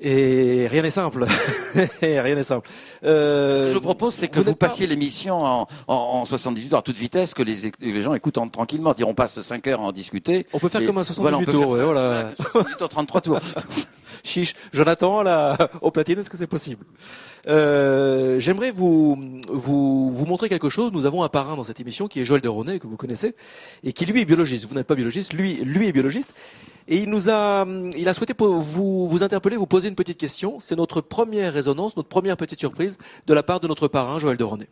[0.00, 1.24] Et rien n'est simple.
[2.02, 2.68] rien n'est simple.
[3.04, 6.72] Euh, Ce que je vous propose, c'est que vous passiez l'émission en, en, en 78
[6.74, 8.90] heures à toute vitesse, que les, les gens écoutent en- tranquillement.
[8.90, 10.46] C'est-à-dire, On passe 5 heures à en discuter.
[10.52, 11.76] On peut faire Et comme un 78 voilà, on peut tours, faire ça.
[11.78, 12.24] ouais, voilà.
[12.26, 13.40] Ouais, 78 heures, 33 tours.
[14.24, 14.54] Chiche.
[14.72, 16.84] Jonathan, là, au platine, est-ce que c'est possible?
[17.48, 20.92] Euh, J'aimerais vous, vous, vous montrer quelque chose.
[20.92, 23.34] Nous avons un parrain dans cette émission qui est Joël de Ronet, que vous connaissez,
[23.84, 24.66] et qui lui est biologiste.
[24.66, 26.34] Vous n'êtes pas biologiste, lui, lui est biologiste.
[26.88, 30.58] Et il nous a, il a souhaité vous, vous interpeller, vous poser une petite question.
[30.60, 34.36] C'est notre première résonance, notre première petite surprise de la part de notre parrain, Joël
[34.36, 34.68] de Ronet.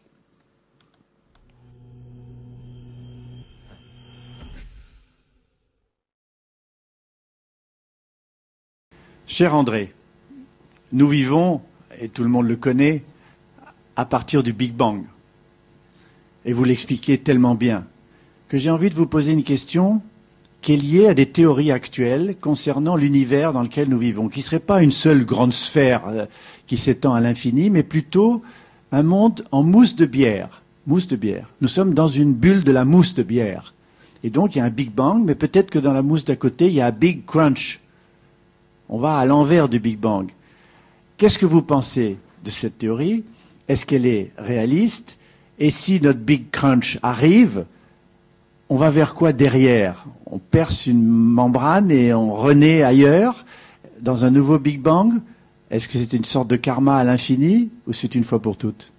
[9.27, 9.93] Cher André,
[10.93, 11.63] nous vivons,
[12.01, 13.03] et tout le monde le connaît,
[13.97, 15.03] à partir du Big Bang.
[16.45, 17.85] Et vous l'expliquez tellement bien
[18.49, 20.03] que j'ai envie de vous poser une question
[20.61, 24.45] qui est liée à des théories actuelles concernant l'univers dans lequel nous vivons, qui ne
[24.45, 26.27] serait pas une seule grande sphère euh,
[26.67, 28.43] qui s'étend à l'infini, mais plutôt
[28.91, 30.63] un monde en mousse de bière.
[30.87, 31.49] Mousse de bière.
[31.61, 33.75] Nous sommes dans une bulle de la mousse de bière.
[34.23, 36.37] Et donc il y a un Big Bang, mais peut-être que dans la mousse d'à
[36.37, 37.81] côté, il y a un Big Crunch.
[38.89, 40.31] On va à l'envers du Big Bang.
[41.17, 43.25] Qu'est-ce que vous pensez de cette théorie?
[43.69, 45.19] Est-ce qu'elle est réaliste?
[45.59, 47.67] Et si notre Big Crunch arrive,
[48.69, 50.05] on va vers quoi derrière?
[50.27, 53.47] On perce une membrane et on renaît ailleurs,
[54.01, 55.13] dans un nouveau Big Bang?
[55.71, 58.93] Est-ce que c'est une sorte de karma à l'infini ou c'est une fois pour toutes?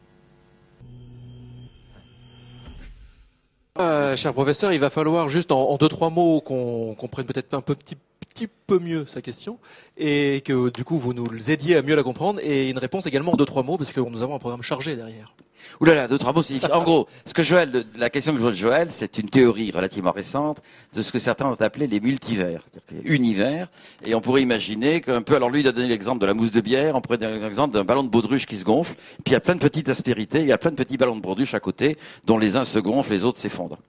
[3.78, 7.54] Euh, cher professeur, il va falloir juste en, en deux trois mots qu'on comprenne peut-être
[7.54, 7.98] un peu, petit,
[8.36, 9.60] petit peu mieux sa question
[9.98, 13.32] et que du coup vous nous aidiez à mieux la comprendre et une réponse également
[13.32, 15.34] en deux trois mots parce que nous avons un programme chargé derrière.
[15.80, 16.72] Ouh là là, deux, trois mots, c'est.
[16.72, 20.62] En gros, ce que Joël, la question pose Joël, c'est une théorie relativement récente
[20.94, 23.72] de ce que certains ont appelé les multivers, c'est-à-dire univers,
[24.06, 26.52] et on pourrait imaginer qu'un peu, alors lui, il a donné l'exemple de la mousse
[26.52, 29.34] de bière, on pourrait donner l'exemple d'un ballon de baudruche qui se gonfle, puis il
[29.34, 31.56] y a plein de petites aspérités, il y a plein de petits ballons de baudruche
[31.56, 33.80] à côté, dont les uns se gonflent, les autres s'effondrent.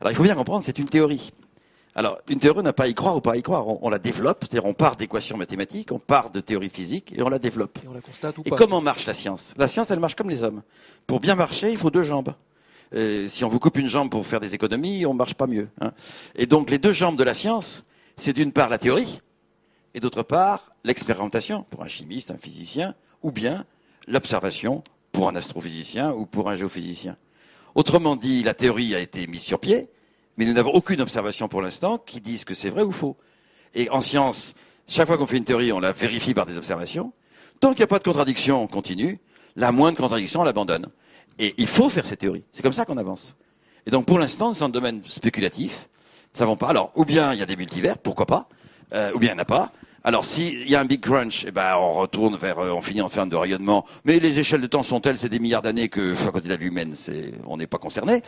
[0.00, 1.32] Alors il faut bien comprendre, c'est une théorie.
[1.96, 3.68] Alors, une théorie, on n'a pas à y croire ou pas à y croire.
[3.68, 7.22] On, on la développe, c'est-à-dire on part d'équations mathématiques, on part de théories physiques et
[7.22, 7.78] on la développe.
[7.84, 9.54] Et on la constate ou Et pas comment marche la science?
[9.56, 10.62] La science, elle marche comme les hommes.
[11.06, 12.34] Pour bien marcher, il faut deux jambes.
[12.94, 15.68] Euh, si on vous coupe une jambe pour faire des économies, on marche pas mieux.
[15.80, 15.92] hein.
[16.34, 17.84] Et donc, les deux jambes de la science,
[18.16, 19.20] c'est d'une part la théorie,
[19.94, 23.64] et d'autre part l'expérimentation, pour un chimiste, un physicien, ou bien
[24.08, 27.16] l'observation pour un astrophysicien ou pour un géophysicien.
[27.74, 29.88] Autrement dit, la théorie a été mise sur pied,
[30.36, 33.16] mais nous n'avons aucune observation pour l'instant qui dise que c'est vrai ou faux.
[33.74, 34.54] Et en science,
[34.86, 37.12] chaque fois qu'on fait une théorie, on la vérifie par des observations.
[37.60, 39.20] Tant qu'il n'y a pas de contradiction, on continue.
[39.56, 40.88] La moindre contradiction, on l'abandonne.
[41.38, 42.44] Et il faut faire ces théories.
[42.52, 43.36] C'est comme ça qu'on avance.
[43.86, 45.88] Et donc, pour l'instant, c'est un domaine spéculatif.
[45.92, 46.68] Nous ne savons pas.
[46.68, 48.48] Alors, ou bien il y a des multivers, pourquoi pas,
[48.92, 49.72] euh, ou bien il n'y en a pas.
[50.06, 53.00] Alors, s'il y a un big crunch, eh ben, on retourne vers, euh, on finit
[53.00, 53.86] en fin de rayonnement.
[54.04, 56.52] Mais les échelles de temps sont telles, c'est des milliards d'années que, à côté de
[56.52, 58.22] la vie humaine, c'est, on n'est pas concerné.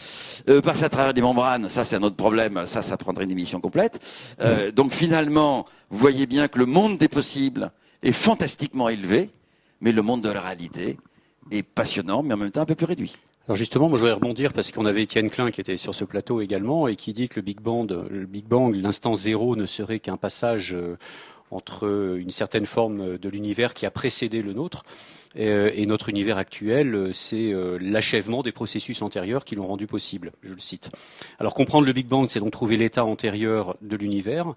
[0.49, 2.65] Euh, passer à travers des membranes, ça, c'est un autre problème.
[2.67, 4.01] Ça, ça prendrait une émission complète.
[4.41, 7.71] Euh, donc, finalement, vous voyez bien que le monde des possibles
[8.03, 9.31] est fantastiquement élevé,
[9.83, 10.97] mais le monde de la réalité
[11.51, 13.13] est passionnant, mais en même temps un peu plus réduit.
[13.49, 16.05] Alors justement, moi je voudrais rebondir parce qu'on avait Étienne Klein qui était sur ce
[16.05, 19.67] plateau également et qui dit que le Big Bang, le Big Bang, l'instant zéro ne
[19.67, 20.97] serait qu'un passage euh,
[21.51, 24.85] entre une certaine forme de l'univers qui a précédé le nôtre
[25.37, 30.33] euh, et notre univers actuel, euh, c'est l'achèvement des processus antérieurs qui l'ont rendu possible.
[30.43, 30.91] Je le cite.
[31.39, 34.55] Alors comprendre le Big Bang, c'est donc trouver l'état antérieur de l'univers.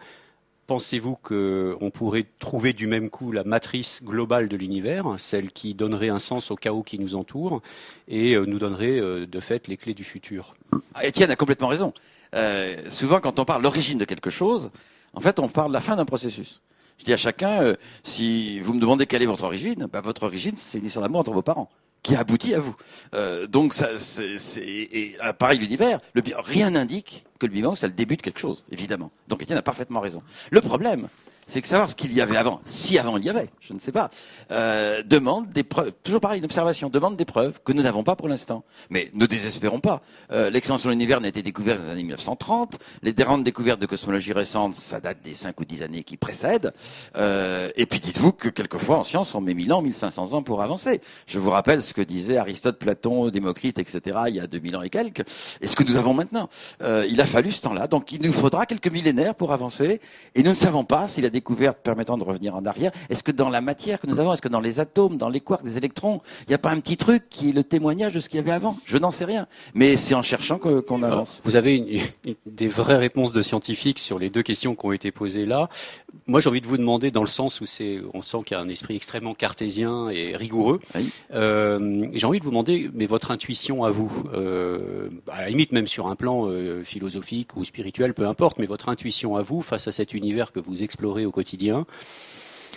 [0.70, 6.10] Pensez-vous qu'on pourrait trouver du même coup la matrice globale de l'univers, celle qui donnerait
[6.10, 7.64] un sens au chaos qui nous entoure
[8.08, 10.54] et euh, nous donnerait euh, de fait les clés du futur?
[10.94, 11.92] Ah, Étienne a complètement raison.
[12.36, 14.70] Euh, souvent, quand on parle l'origine de quelque chose,
[15.14, 16.62] en fait, on parle de la fin d'un processus.
[17.00, 20.24] Je dis à chacun, euh, si vous me demandez quelle est votre origine, bah, votre
[20.24, 21.70] origine, c'est une histoire d'amour entre vos parents
[22.04, 22.76] qui aboutit à vous.
[23.14, 28.18] Euh, donc, ça, c'est, pareil l'univers, le, rien n'indique que le Big c'est le début
[28.18, 29.12] de quelque chose, évidemment.
[29.28, 30.22] Donc Étienne a parfaitement raison.
[30.52, 31.08] Le problème,
[31.50, 33.80] c'est que savoir ce qu'il y avait avant, si avant il y avait, je ne
[33.80, 34.12] sais pas,
[34.52, 35.94] euh, demande des preuves.
[36.04, 38.64] Toujours pareil, une observation demande des preuves que nous n'avons pas pour l'instant.
[38.92, 40.02] Mais ne désespérons pas.
[40.32, 42.78] Euh, L'extension de l'univers n'a été découverte dans les années 1930.
[43.02, 46.72] Les grandes découvertes de cosmologie récente, ça date des 5 ou 10 années qui précèdent.
[47.18, 50.62] Euh, et puis dites-vous que quelquefois en science, on met 1000 ans, 1500 ans pour
[50.62, 51.02] avancer.
[51.26, 54.20] Je vous rappelle ce que disaient Aristote, Platon, Démocrite, etc.
[54.28, 55.24] il y a 2000 ans et quelques.
[55.62, 56.48] Et ce que nous avons maintenant.
[56.84, 57.88] Euh, il a fallu ce temps-là.
[57.88, 60.00] Donc il nous faudra quelques millénaires pour avancer.
[60.36, 62.92] Et nous ne savons pas s'il a permettant de revenir en arrière.
[63.10, 65.40] Est-ce que dans la matière que nous avons, est-ce que dans les atomes, dans les
[65.40, 68.20] quarks, des électrons, il n'y a pas un petit truc qui est le témoignage de
[68.20, 68.78] ce qu'il y avait avant?
[68.86, 69.48] Je n'en sais rien.
[69.74, 71.42] Mais c'est en cherchant qu'on avance.
[71.44, 75.12] vous avez une, des vraies réponses de scientifiques sur les deux questions qui ont été
[75.12, 75.70] posées là.
[76.28, 78.60] Moi, j'ai envie de vous demander, dans le sens où c'est, on sent qu'il y
[78.60, 80.80] a un esprit extrêmement cartésien et rigoureux.
[81.34, 85.72] Euh, j'ai envie de vous demander, mais votre intuition à vous, euh, à la limite
[85.72, 89.62] même sur un plan euh, philosophique ou spirituel, peu importe, mais votre intuition à vous
[89.62, 91.86] face à cet univers que vous explorez au quotidien.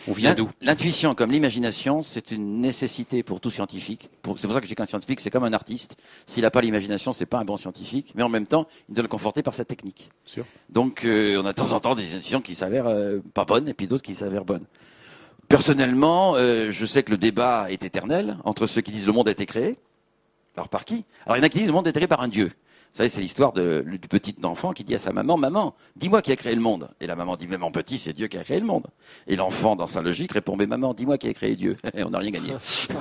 [0.08, 0.48] On vient d'où?
[0.60, 4.10] L'intuition, comme l'imagination, c'est une nécessité pour tout scientifique.
[4.12, 5.96] C'est pour ça que je dis qu'un scientifique, c'est comme un artiste.
[6.26, 8.12] S'il n'a pas l'imagination, c'est pas un bon scientifique.
[8.16, 10.08] Mais en même temps, il doit le conforter par sa technique.
[10.70, 13.68] Donc, euh, on a de temps en temps des intuitions qui s'avèrent euh, pas bonnes,
[13.68, 14.64] et puis d'autres qui s'avèrent bonnes.
[15.48, 19.28] Personnellement, euh, je sais que le débat est éternel entre ceux qui disent le monde
[19.28, 19.76] a été créé.
[20.56, 21.04] Alors par qui?
[21.26, 22.50] Alors il y en a qui disent le monde a été créé par un dieu.
[22.92, 26.30] Vous savez, c'est l'histoire du petit enfant qui dit à sa maman, maman, dis-moi qui
[26.30, 26.90] a créé le monde.
[27.00, 28.86] Et la maman dit, mais mon petit, c'est Dieu qui a créé le monde.
[29.26, 31.78] Et l'enfant, dans sa logique, répond, mais maman, dis-moi qui a créé Dieu.
[31.96, 32.52] on n'a rien gagné.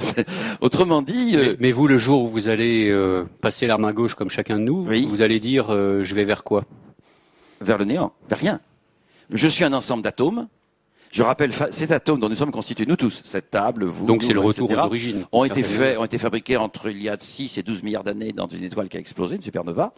[0.62, 1.36] Autrement dit.
[1.36, 4.60] Euh, mais, vous, le jour où vous allez euh, passer l'arme à gauche comme chacun
[4.60, 6.64] de nous, vous allez dire, euh, je vais vers quoi?
[7.60, 8.62] Vers le néant, vers rien.
[9.30, 10.48] Je suis un ensemble d'atomes
[11.12, 14.34] je rappelle, ces atomes dont nous sommes constitués, nous tous, cette table, vous, donc c'est
[14.34, 17.58] le retour aux origines, ont été faits, ont été fabriqués entre il y a 6
[17.58, 19.94] et 12 milliards d'années dans une étoile qui a explosé, une supernova.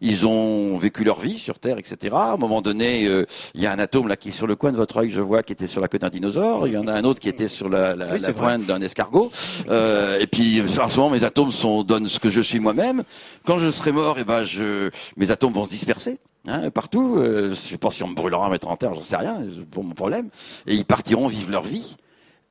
[0.00, 2.14] Ils ont vécu leur vie sur Terre, etc.
[2.16, 3.24] À un moment donné, euh,
[3.54, 5.20] il y a un atome là qui est sur le coin de votre œil, je
[5.20, 6.66] vois, qui était sur la queue d'un dinosaure.
[6.66, 9.30] Il y en a un autre qui était sur la, la, la pointe d'un escargot.
[9.68, 13.04] Euh, et puis, en ce moment, mes atomes sont, donnent ce que je suis moi-même.
[13.44, 16.18] Quand je serai mort, et eh ben, je, mes atomes vont se disperser.
[16.46, 17.16] Hein, partout.
[17.16, 19.84] Euh, je sais pas si on me brûlera, mettre en terre, j'en sais rien, pour
[19.84, 20.28] mon problème.
[20.66, 21.96] Et ils partiront vivre leur vie.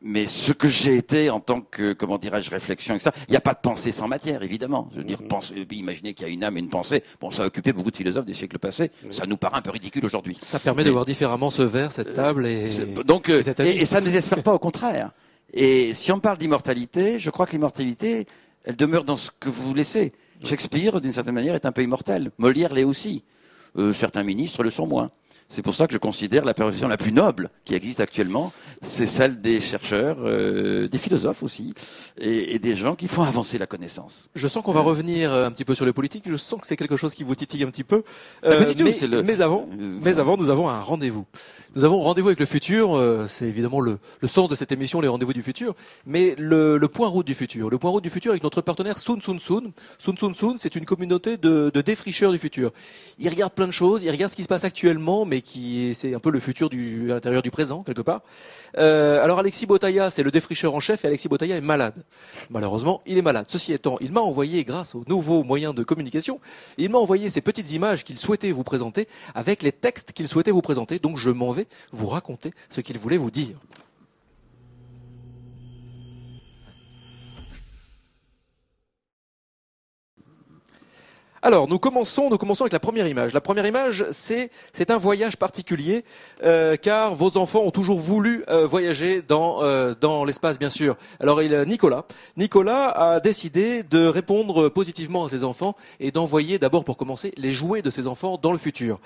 [0.06, 3.42] Mais ce que j'ai été en tant que, comment dirais-je, réflexion, ça, il n'y a
[3.42, 4.90] pas de pensée sans matière, évidemment.
[4.92, 7.04] Je veux dire, mm imaginez qu'il y a une âme et une pensée.
[7.22, 8.92] Bon, ça a occupé beaucoup de philosophes des siècles passés.
[9.12, 10.36] Ça nous paraît un peu ridicule aujourd'hui.
[10.40, 12.70] Ça permet de voir différemment ce verre, cette table et.
[13.06, 15.12] Donc, euh, et, et, ça ne désespère pas, au contraire.
[15.54, 18.26] Et si on parle d'immortalité, je crois que l'immortalité,
[18.66, 20.12] elle demeure dans ce que vous laissez.
[20.44, 22.32] Shakespeare, d'une certaine manière, est un peu immortel.
[22.38, 23.24] Molière l'est aussi.
[23.78, 25.10] Euh, certains ministres le sont moins.
[25.54, 29.06] C'est pour ça que je considère la profession la plus noble qui existe actuellement, c'est
[29.06, 31.76] celle des chercheurs, euh, des philosophes aussi,
[32.20, 34.32] et, et, des gens qui font avancer la connaissance.
[34.34, 36.24] Je sens qu'on va revenir euh, un petit peu sur le politique.
[36.28, 38.02] Je sens que c'est quelque chose qui vous titille un petit peu.
[38.46, 39.22] Euh, mais, le...
[39.22, 39.70] mais, avant,
[40.02, 41.28] mais avant, nous avons un rendez-vous.
[41.76, 42.96] Nous avons rendez-vous avec le futur.
[42.96, 45.76] Euh, c'est évidemment le, le, sens de cette émission, les rendez-vous du futur.
[46.08, 48.98] Mais le, le, point route du futur, le point route du futur avec notre partenaire
[48.98, 49.72] Sun Sun Sun.
[50.00, 52.72] Sun Sun Sun, c'est une communauté de, de défricheurs du futur.
[53.20, 56.14] Ils regardent plein de choses, ils regardent ce qui se passe actuellement, mais qui c'est
[56.14, 58.22] un peu le futur à l'intérieur du présent quelque part.
[58.78, 62.04] Euh, alors Alexis Botaya, c'est le défricheur en chef et Alexis Botaya est malade.
[62.50, 63.46] Malheureusement, il est malade.
[63.48, 66.40] Ceci étant, il m'a envoyé, grâce aux nouveaux moyens de communication,
[66.78, 70.52] il m'a envoyé ces petites images qu'il souhaitait vous présenter avec les textes qu'il souhaitait
[70.52, 71.00] vous présenter.
[71.00, 73.58] Donc je m'en vais vous raconter ce qu'il voulait vous dire.
[81.46, 83.34] Alors, nous commençons, nous commençons avec la première image.
[83.34, 86.06] La première image, c'est c'est un voyage particulier,
[86.42, 90.96] euh, car vos enfants ont toujours voulu euh, voyager dans euh, dans l'espace, bien sûr.
[91.20, 92.06] Alors, il Nicolas,
[92.38, 97.52] Nicolas a décidé de répondre positivement à ses enfants et d'envoyer d'abord, pour commencer, les
[97.52, 99.02] jouets de ses enfants dans le futur.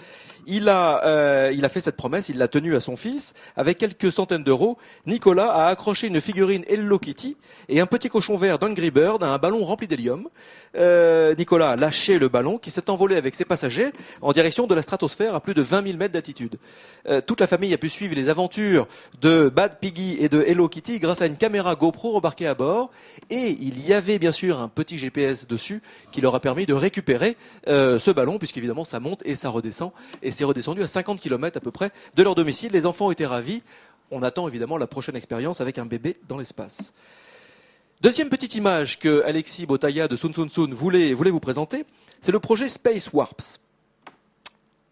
[0.45, 4.11] Il a il a fait cette promesse, il l'a tenue à son fils avec quelques
[4.11, 4.77] centaines d'euros.
[5.07, 7.35] Nicolas a accroché une figurine Hello Kitty
[7.67, 10.29] et un petit cochon vert d'Angry Bird à un ballon rempli d'hélium.
[10.75, 14.81] Nicolas a lâché le ballon qui s'est envolé avec ses passagers en direction de la
[14.81, 16.57] stratosphère à plus de 20 000 mètres d'altitude.
[17.07, 18.87] Euh, toute la famille a pu suivre les aventures
[19.21, 22.91] de Bad Piggy et de Hello Kitty grâce à une caméra GoPro embarquée à bord.
[23.29, 26.73] Et il y avait bien sûr un petit GPS dessus qui leur a permis de
[26.73, 27.37] récupérer
[27.67, 29.91] euh, ce ballon, puisqu'évidemment ça monte et ça redescend.
[30.21, 32.71] Et c'est redescendu à 50 km à peu près de leur domicile.
[32.71, 33.63] Les enfants étaient ravis.
[34.11, 36.93] On attend évidemment la prochaine expérience avec un bébé dans l'espace.
[37.99, 41.83] Deuxième petite image que Alexis Botaya de Sun Sun Sun voulait, vous présenter,
[42.21, 43.59] c'est le projet Space Warps.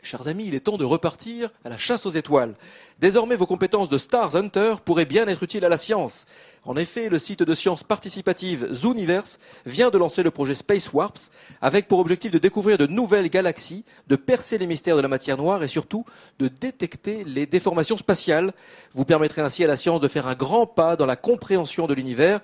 [0.02, 2.56] Chers amis, il est temps de repartir à la chasse aux étoiles.
[3.00, 6.26] Désormais, vos compétences de Stars Hunter pourraient bien être utiles à la science.
[6.64, 11.30] En effet, le site de science participative Zooniverse vient de lancer le projet Space Warps
[11.62, 15.38] avec pour objectif de découvrir de nouvelles galaxies, de percer les mystères de la matière
[15.38, 16.06] noire et surtout
[16.40, 18.52] de détecter les déformations spatiales.
[18.96, 21.94] Vous permettrez ainsi à la science de faire un grand pas dans la compréhension de
[21.94, 22.42] l'univers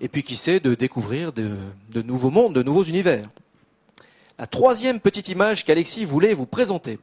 [0.00, 1.58] et puis qui sait de découvrir de,
[2.02, 3.28] nouveaux mondes, de nouveaux univers
[4.38, 6.98] la troisième petite image qu'Alexis voulait vous présenter.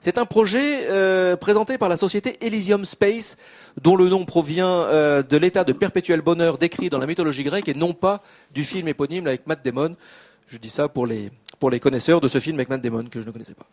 [0.00, 3.36] C'est un projet euh, présenté par la société Elysium Space,
[3.80, 7.68] dont le nom provient euh, de l'état de perpétuel bonheur décrit dans la mythologie grecque
[7.68, 8.20] et non pas
[8.52, 9.94] du film éponyme avec Matt Damon.
[10.48, 11.30] Je dis ça pour les
[11.62, 13.66] pour les connaisseurs de ce film avec Matt que je ne connaissais pas.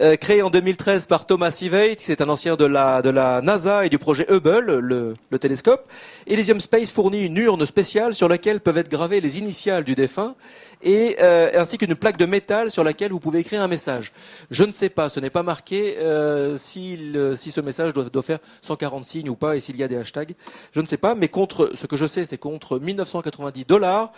[0.00, 3.84] Euh, créé en 2013 par Thomas Sivate, c'est un ancien de la, de la NASA
[3.84, 5.90] et du projet Hubble, le, le télescope.
[6.28, 10.36] Elysium Space fournit une urne spéciale sur laquelle peuvent être gravées les initiales du défunt
[10.84, 14.12] et euh, ainsi qu'une plaque de métal sur laquelle vous pouvez écrire un message.
[14.50, 18.22] Je ne sais pas, ce n'est pas marqué euh, si, si ce message doit, doit,
[18.22, 20.34] faire 140 signes ou pas et s'il y a des hashtags.
[20.72, 24.12] Je ne sais pas, mais contre ce que je sais, c'est contre 1990 dollars.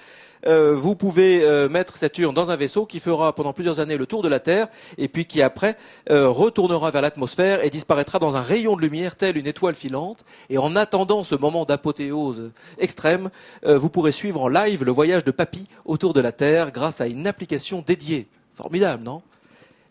[0.46, 3.96] Euh, vous pouvez euh, mettre cette urne dans un vaisseau qui fera pendant plusieurs années
[3.96, 5.76] le tour de la Terre et puis qui après
[6.10, 10.24] euh, retournera vers l'atmosphère et disparaîtra dans un rayon de lumière tel une étoile filante.
[10.50, 13.30] Et en attendant ce moment d'apothéose extrême,
[13.64, 17.06] vous pourrez suivre en live le voyage de Papy autour de la Terre grâce à
[17.06, 18.26] une application dédiée.
[18.54, 19.22] Formidable, non?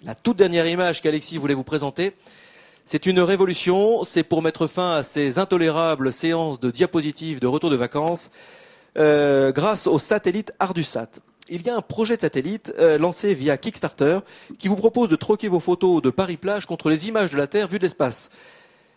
[0.05, 2.13] La toute dernière image qu'Alexis voulait vous présenter,
[2.85, 7.69] c'est une révolution, c'est pour mettre fin à ces intolérables séances de diapositives de retour
[7.69, 8.29] de vacances.
[8.97, 11.09] Euh, grâce au satellite Ardusat.
[11.49, 14.19] Il y a un projet de satellite euh, lancé via Kickstarter
[14.59, 17.67] qui vous propose de troquer vos photos de Paris-Plage contre les images de la Terre
[17.67, 18.29] vues de l'espace.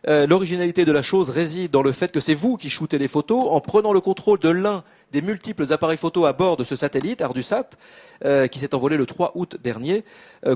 [0.07, 3.09] Euh, l'originalité de la chose réside dans le fait que c'est vous qui shootez les
[3.09, 6.77] photos en prenant le contrôle de l'un des multiples appareils photo à bord de ce
[6.77, 7.71] satellite, Ardusat,
[8.51, 10.05] qui s'est envolé le 3 août dernier,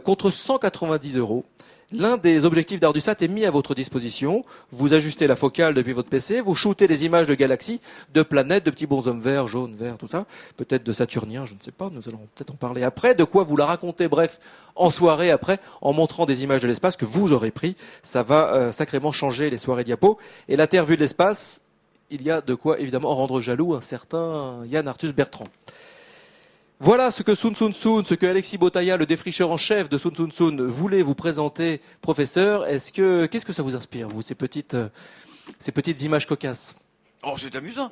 [0.05, 1.45] contre 190 euros.
[1.93, 4.43] L'un des objectifs d'Ardusat est mis à votre disposition.
[4.71, 7.81] Vous ajustez la focale depuis votre PC, vous shootez des images de galaxies,
[8.15, 10.25] de planètes, de petits bonshommes verts, jaunes, verts, tout ça.
[10.57, 13.17] Peut-être de Saturniens, je ne sais pas, nous allons peut-être en parler après.
[13.17, 14.39] De quoi vous la racontez, bref,
[14.77, 17.75] en soirée après, en montrant des images de l'espace que vous aurez pris.
[18.05, 20.17] Ça va euh, sacrément changer les soirées diapos.
[20.49, 21.63] Et la Terre vue de l'espace,
[22.11, 25.49] il y a de quoi évidemment rendre jaloux un certain Yann Arthus Bertrand.
[26.83, 29.99] Voilà ce que Sun Sun Sun, ce que Alexis Botaya, le défricheur en chef de
[29.99, 32.67] Sun Sun Sun, voulait vous présenter, professeur.
[32.67, 34.89] Est-ce que, qu'est-ce que ça vous inspire, vous, ces petites, euh,
[35.59, 36.80] ces petites images cocasses?
[37.23, 37.91] Oh, c'est amusant.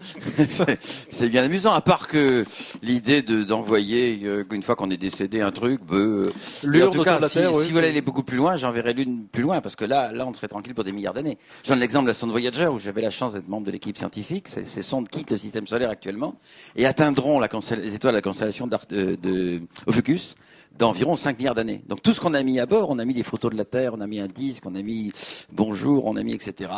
[1.11, 1.75] c'est bien amusant.
[1.75, 2.47] À part que
[2.81, 6.33] l'idée de, d'envoyer euh, une fois qu'on est décédé un truc, euh,
[6.65, 9.61] en tout cas, si, si vous voulez aller beaucoup plus loin, j'enverrai l'une plus loin
[9.61, 11.37] parce que là, là, on serait tranquille pour des milliards d'années.
[11.63, 13.99] J'ai un exemple de la sonde Voyager où j'avais la chance d'être membre de l'équipe
[13.99, 14.49] scientifique.
[14.49, 16.35] Ces, ces sondes quittent le système solaire actuellement
[16.75, 20.37] et atteindront la les étoiles de la constellation de, de Ophiuchus
[20.79, 21.83] d'environ 5 milliards d'années.
[21.89, 23.65] Donc tout ce qu'on a mis à bord, on a mis des photos de la
[23.65, 25.13] Terre, on a mis un disque, on a mis
[25.53, 26.71] bonjour, on a mis etc.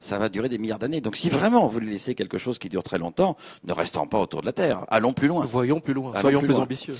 [0.00, 1.00] Ça va durer des milliards d'années.
[1.00, 4.18] Donc si vraiment vous voulez laisser quelque chose qui dure très longtemps, ne restons pas
[4.18, 4.84] autour de la Terre.
[4.88, 5.44] Allons plus loin.
[5.44, 6.14] Voyons plus loin.
[6.14, 6.96] Soyons plus, ambitieux.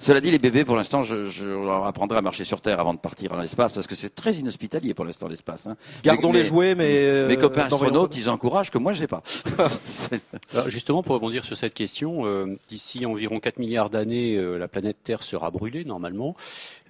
[0.00, 2.94] Cela dit, les bébés, pour l'instant, je, je leur apprendrai à marcher sur Terre avant
[2.94, 5.66] de partir dans l'espace, parce que c'est très inhospitalier pour l'instant l'espace.
[5.66, 5.76] Hein.
[6.04, 9.06] Gardons Mais- les jouets, mais euh, Mes copains astronautes, ils encouragent que moi je sais
[9.08, 9.22] pas.
[10.54, 14.68] Alors, justement, pour rebondir sur cette question, euh, d'ici environ 4 milliards d'années, euh, la
[14.68, 16.36] planète Terre sera brûlée normalement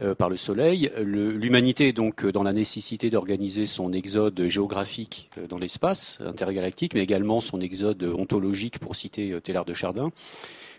[0.03, 0.91] euh, par le Soleil.
[0.99, 6.18] Le- L'humanité est donc euh, dans la nécessité d'organiser son exode géographique euh, dans l'espace
[6.26, 10.11] intergalactique, mais également son exode ontologique, pour citer euh, Teilhard de Chardin.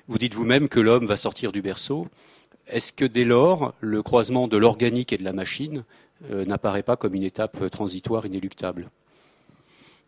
[0.09, 2.07] Vous dites vous-même que l'homme va sortir du berceau.
[2.67, 5.83] Est-ce que dès lors, le croisement de l'organique et de la machine
[6.31, 8.89] euh, n'apparaît pas comme une étape euh, transitoire inéluctable?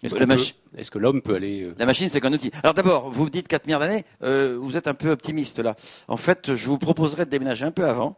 [0.04, 2.34] Est-ce La qu'on peut- machi- est-ce que l'homme peut aller euh, La machine, c'est qu'un
[2.34, 2.50] outil.
[2.64, 5.76] Alors d'abord, vous me dites 4 milliards d'années, euh, vous êtes un peu optimiste là.
[6.08, 8.18] En fait, je vous proposerais de déménager un peu avant,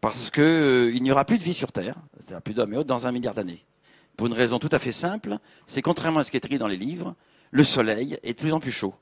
[0.00, 2.76] parce que euh, il n'y aura plus de vie sur Terre, c'est-à-dire plus d'hommes et
[2.78, 3.62] autres, dans un milliard d'années.
[4.16, 6.66] Pour une raison tout à fait simple, c'est contrairement à ce qui est écrit dans
[6.66, 7.14] les livres,
[7.50, 8.94] le Soleil est de plus en plus chaud.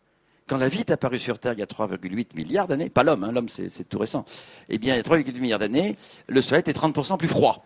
[0.49, 3.25] Quand la vie est apparue sur Terre il y a 3,8 milliards d'années, pas l'homme,
[3.25, 4.25] hein, l'homme c'est tout récent,
[4.69, 5.97] eh bien il y a 3,8 milliards d'années,
[6.29, 7.65] le Soleil était 30% plus froid.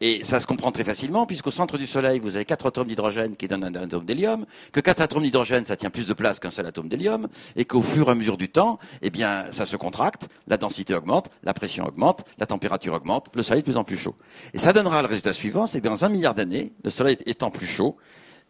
[0.00, 3.36] Et ça se comprend très facilement, puisqu'au centre du Soleil, vous avez quatre atomes d'hydrogène
[3.36, 6.50] qui donnent un atome d'hélium, que quatre atomes d'hydrogène, ça tient plus de place qu'un
[6.50, 9.76] seul atome d'hélium, et qu'au fur et à mesure du temps, eh bien, ça se
[9.76, 13.78] contracte, la densité augmente, la pression augmente, la température augmente, le Soleil est de plus
[13.78, 14.16] en plus chaud.
[14.52, 17.50] Et ça donnera le résultat suivant, c'est que dans un milliard d'années, le Soleil étant
[17.50, 17.96] plus chaud,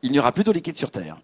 [0.02, 1.16] il n'y aura plus d'eau liquide sur Terre.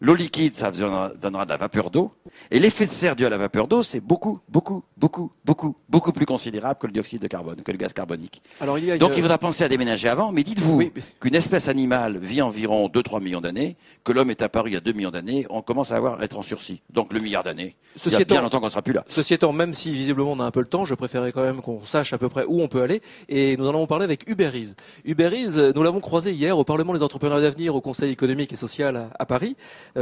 [0.00, 2.10] L'eau liquide, ça donnera de la vapeur d'eau.
[2.50, 6.12] Et l'effet de serre dû à la vapeur d'eau, c'est beaucoup, beaucoup, beaucoup, beaucoup, beaucoup
[6.12, 8.40] plus considérable que le dioxyde de carbone, que le gaz carbonique.
[8.60, 10.92] Alors il y a Donc une- il faudra penser à déménager avant, mais dites-vous Oui,
[10.94, 14.76] mais- qu'une espèce animale vit environ 2-3 millions d'années, que l'homme est apparu il y
[14.76, 16.80] a 2 millions d'années, on commence à avoir, être en sursis.
[16.90, 17.74] Donc le milliard d'années,
[18.06, 19.04] il y a étant- bien longtemps qu'on sera plus là.
[19.08, 21.60] Ceci étant, même si visiblement on a un peu le temps, je préférais quand même
[21.60, 23.02] qu'on sache à peu près où on peut aller.
[23.28, 24.74] Et nous en avons parlé avec Uber Eats.
[25.04, 28.52] Uber Eats, euh, nous l'avons croisé hier au Parlement des entrepreneurs d'avenir, au Conseil économique
[28.52, 29.56] et social à, à Paris,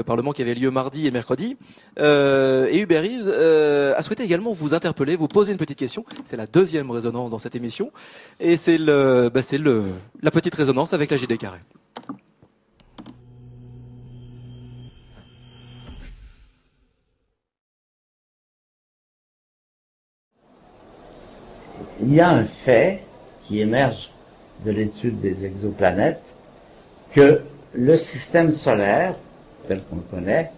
[0.05, 1.57] Parlement qui avait lieu mardi et mercredi.
[1.99, 6.05] Euh, et Uber Eats euh, a souhaité également vous interpeller, vous poser une petite question.
[6.25, 7.91] C'est la deuxième résonance dans cette émission.
[8.41, 9.31] Et c'est bah,
[10.23, 11.59] la petite résonance avec la JD Carré.
[22.01, 23.03] il y a un fait
[23.43, 24.11] qui émerge
[24.65, 26.23] de l'étude des exoplanètes
[27.13, 27.43] que
[27.75, 29.17] le système solaire,
[29.67, 30.51] tel qu'on le connaît,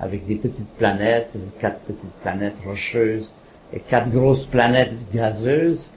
[0.00, 3.34] avec des petites planètes, quatre petites planètes rocheuses
[3.72, 5.94] et quatre grosses planètes gazeuses,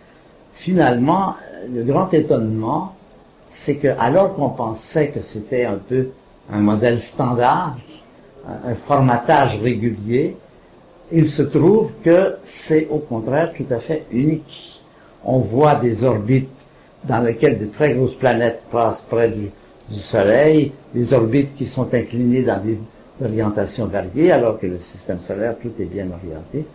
[0.53, 1.35] finalement,
[1.73, 2.95] le grand étonnement,
[3.47, 6.09] c'est que alors qu'on pensait que c'était un peu
[6.51, 7.77] un modèle standard,
[8.47, 10.37] un, un formatage régulier,
[11.11, 14.85] il se trouve que c'est au contraire tout à fait unique.
[15.23, 16.49] On voit des orbites
[17.03, 19.51] dans lesquelles de très grosses planètes passent près du,
[19.91, 22.77] du Soleil, des orbites qui sont inclinées dans des
[23.23, 26.65] orientations variées, alors que le système solaire, tout est bien orienté.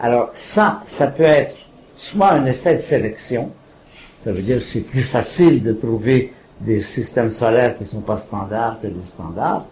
[0.00, 1.56] Alors ça, ça peut être
[1.96, 3.50] soit un effet de sélection,
[4.22, 8.00] ça veut dire que c'est plus facile de trouver des systèmes solaires qui ne sont
[8.00, 9.66] pas standards que des standards,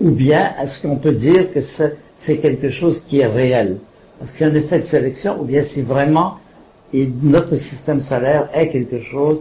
[0.00, 3.78] ou bien est-ce qu'on peut dire que c'est quelque chose qui est réel?
[4.22, 6.38] Est-ce que c'est un effet de sélection, ou bien c'est vraiment,
[6.92, 9.38] notre système solaire est quelque chose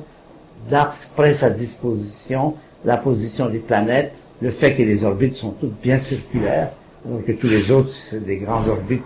[0.70, 2.56] d'après sa disposition,
[2.86, 6.72] la position des planètes, le fait que les orbites sont toutes bien circulaires,
[7.06, 9.04] alors que tous les autres, c'est des grandes orbites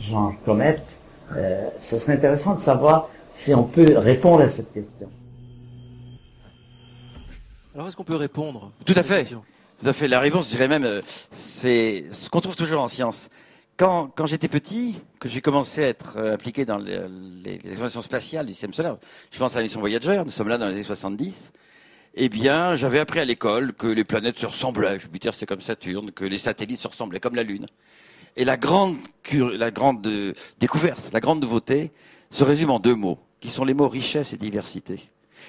[0.00, 0.98] genre comètes.
[1.36, 5.08] Euh, ce serait intéressant de savoir si on peut répondre à cette question.
[7.74, 9.18] Alors est-ce qu'on peut répondre Tout à fait.
[9.18, 9.42] question?
[9.80, 10.08] Tout à fait.
[10.08, 13.28] La réponse, je dirais même, euh, c'est ce qu'on trouve toujours en science.
[13.76, 16.98] Quand, quand j'étais petit, que j'ai commencé à être euh, impliqué dans les,
[17.44, 18.96] les, les explorations spatiales du système solaire,
[19.30, 21.52] je pense à la mission Voyager, nous sommes là dans les années 70,
[22.14, 24.98] eh bien, j'avais appris à l'école que les planètes se ressemblaient.
[24.98, 27.66] Jupiter, c'est comme Saturne, que les satellites se ressemblaient comme la Lune.
[28.36, 28.96] Et la grande,
[29.32, 31.92] la grande euh, découverte, la grande nouveauté,
[32.30, 35.00] se résume en deux mots, qui sont les mots richesse et diversité.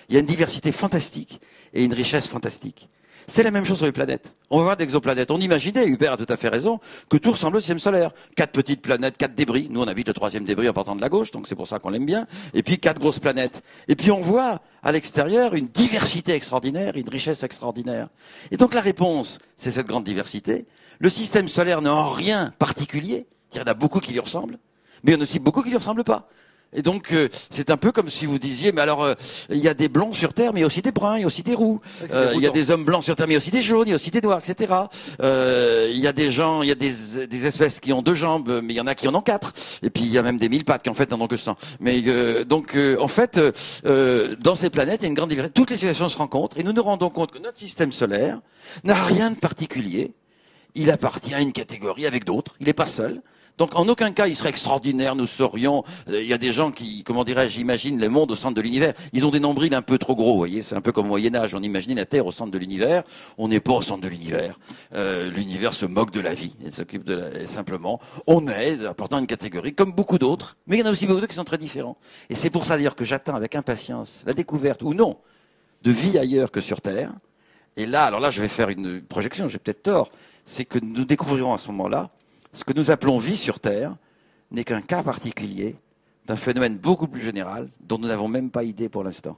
[0.09, 1.41] Il y a une diversité fantastique
[1.73, 2.89] et une richesse fantastique.
[3.31, 4.33] C'est la même chose sur les planètes.
[4.49, 5.31] On va voir d'exoplanètes.
[5.31, 8.11] On imaginait, Hubert a tout à fait raison, que tout ressemble au système solaire.
[8.35, 9.69] Quatre petites planètes, quatre débris.
[9.71, 11.79] Nous, on habite le troisième débris en partant de la gauche, donc c'est pour ça
[11.79, 12.27] qu'on l'aime bien.
[12.53, 13.63] Et puis quatre grosses planètes.
[13.87, 18.09] Et puis on voit à l'extérieur une diversité extraordinaire, une richesse extraordinaire.
[18.51, 20.65] Et donc la réponse, c'est cette grande diversité.
[20.99, 23.27] Le système solaire n'a en rien particulier.
[23.53, 24.59] Il y en a beaucoup qui lui ressemblent,
[25.03, 26.27] mais il y en a aussi beaucoup qui lui ressemblent pas.
[26.73, 29.13] Et donc, euh, c'est un peu comme si vous disiez, mais alors, euh,
[29.49, 31.21] il y a des blonds sur Terre, mais il y a aussi des bruns, il
[31.21, 31.81] y a aussi des roux.
[32.11, 33.61] Euh, il y a des hommes blancs sur Terre, mais il y a aussi des
[33.61, 34.73] jaunes, il y a aussi des noirs, etc.
[35.21, 38.13] Euh, il y a des gens, il y a des, des espèces qui ont deux
[38.13, 39.53] jambes, mais il y en a qui en ont quatre.
[39.83, 41.37] Et puis, il y a même des mille pattes qui, en fait, n'en ont que
[41.37, 41.57] 100.
[41.81, 43.51] Mais euh, donc, euh, en fait, euh,
[43.85, 45.53] euh, dans ces planètes, il y a une grande diversité.
[45.53, 48.39] Toutes les civilisations se rencontrent, et nous nous rendons compte que notre système solaire
[48.83, 50.13] n'a rien de particulier.
[50.73, 52.55] il appartient à une catégorie avec d'autres.
[52.61, 53.21] Il n'est pas seul.
[53.61, 55.83] Donc en aucun cas il serait extraordinaire, nous serions.
[56.09, 58.61] euh, Il y a des gens qui, comment dirais-je, imaginent le monde au centre de
[58.61, 58.95] l'univers.
[59.13, 60.63] Ils ont des nombrils un peu trop gros, vous voyez.
[60.63, 61.53] C'est un peu comme au Moyen Âge.
[61.53, 63.03] On imagine la Terre au centre de l'univers.
[63.37, 64.57] On n'est pas au centre de l'univers.
[64.95, 66.55] Euh, l'univers se moque de la vie.
[66.65, 68.01] Il s'occupe de simplement.
[68.25, 70.57] On est appartenant à une catégorie comme beaucoup d'autres.
[70.65, 71.97] Mais il y en a aussi beaucoup d'autres qui sont très différents.
[72.31, 75.19] Et c'est pour ça d'ailleurs que j'attends avec impatience la découverte ou non
[75.83, 77.11] de vie ailleurs que sur Terre.
[77.77, 79.47] Et là, alors là, je vais faire une projection.
[79.47, 80.09] J'ai peut-être tort.
[80.45, 82.09] C'est que nous découvrirons à ce moment-là
[82.53, 83.95] ce que nous appelons vie sur Terre
[84.51, 85.75] n'est qu'un cas particulier
[86.25, 89.37] d'un phénomène beaucoup plus général dont nous n'avons même pas idée pour l'instant.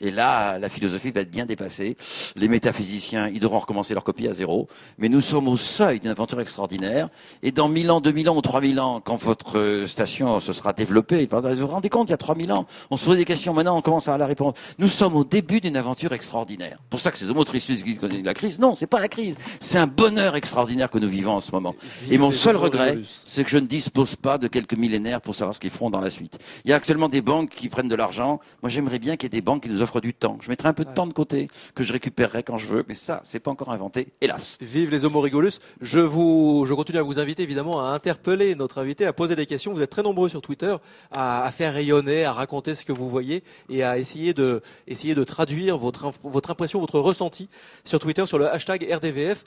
[0.00, 1.96] Et là, la philosophie va être bien dépassée.
[2.36, 4.68] Les métaphysiciens, ils devront recommencer leur copie à zéro.
[4.98, 7.08] Mais nous sommes au seuil d'une aventure extraordinaire.
[7.42, 11.26] Et dans 1000 ans, 2000 ans ou 3000 ans, quand votre station se sera développée,
[11.30, 13.76] vous vous rendez compte, il y a 3000 ans, on se posait des questions, maintenant
[13.76, 14.54] on commence à la répondre.
[14.78, 16.78] Nous sommes au début d'une aventure extraordinaire.
[16.90, 19.36] Pour ça que ces homotrices qui connaissent la crise, non, c'est pas la crise.
[19.60, 21.74] C'est un bonheur extraordinaire que nous vivons en ce moment.
[22.10, 25.54] Et mon seul regret, c'est que je ne dispose pas de quelques millénaires pour savoir
[25.54, 26.38] ce qu'ils feront dans la suite.
[26.64, 28.40] Il y a actuellement des banques qui prennent de l'argent.
[28.62, 30.38] Moi, j'aimerais bien qu'il y ait des banques qui nous offrent du temps.
[30.40, 32.94] Je mettrai un peu de temps de côté, que je récupérerai quand je veux, mais
[32.94, 34.58] ça, c'est pas encore inventé, hélas.
[34.60, 35.58] Vive les homo rigolus.
[35.80, 39.46] Je vous, je continue à vous inviter évidemment à interpeller notre invité, à poser des
[39.46, 39.72] questions.
[39.72, 40.76] Vous êtes très nombreux sur Twitter
[41.12, 45.14] à, à faire rayonner, à raconter ce que vous voyez et à essayer de, essayer
[45.14, 47.48] de traduire votre, votre impression, votre ressenti
[47.84, 49.44] sur Twitter sur le hashtag RDVF.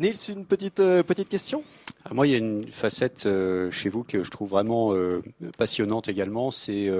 [0.00, 1.62] Nils, une petite, euh, petite question?
[2.04, 5.22] Alors moi, il y a une facette euh, chez vous que je trouve vraiment euh,
[5.56, 6.50] passionnante également.
[6.50, 6.90] C'est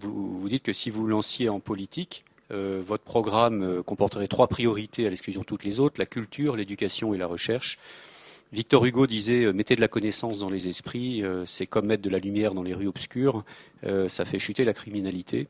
[0.00, 5.10] vous, vous dites que si vous lanciez en politique, votre programme comporterait trois priorités à
[5.10, 7.78] l'exclusion de toutes les autres la culture, l'éducation et la recherche.
[8.52, 12.20] Victor Hugo disait mettez de la connaissance dans les esprits, c'est comme mettre de la
[12.20, 13.44] lumière dans les rues obscures,
[13.82, 15.48] ça fait chuter la criminalité.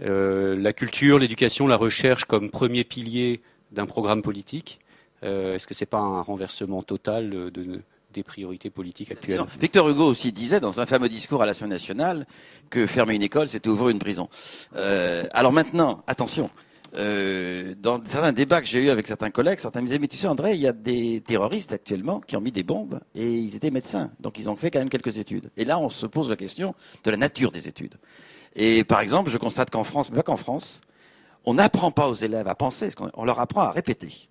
[0.00, 3.42] La culture, l'éducation, la recherche comme premier pilier
[3.72, 4.78] d'un programme politique.
[5.24, 9.38] Euh, Est-ce que c'est pas un renversement total de, des priorités politiques actuelles?
[9.38, 12.26] Non, Victor Hugo aussi disait dans un fameux discours à l'Assemblée nationale
[12.70, 14.28] que fermer une école, c'était ouvrir une prison.
[14.76, 16.50] Euh, alors maintenant, attention.
[16.94, 20.18] Euh, dans certains débats que j'ai eus avec certains collègues, certains me disaient mais tu
[20.18, 23.56] sais André, il y a des terroristes actuellement qui ont mis des bombes et ils
[23.56, 25.50] étaient médecins, donc ils ont fait quand même quelques études.
[25.56, 27.94] Et là, on se pose la question de la nature des études.
[28.54, 30.82] Et par exemple, je constate qu'en France, mais pas qu'en France,
[31.46, 34.28] on n'apprend pas aux élèves à penser, on leur apprend à répéter.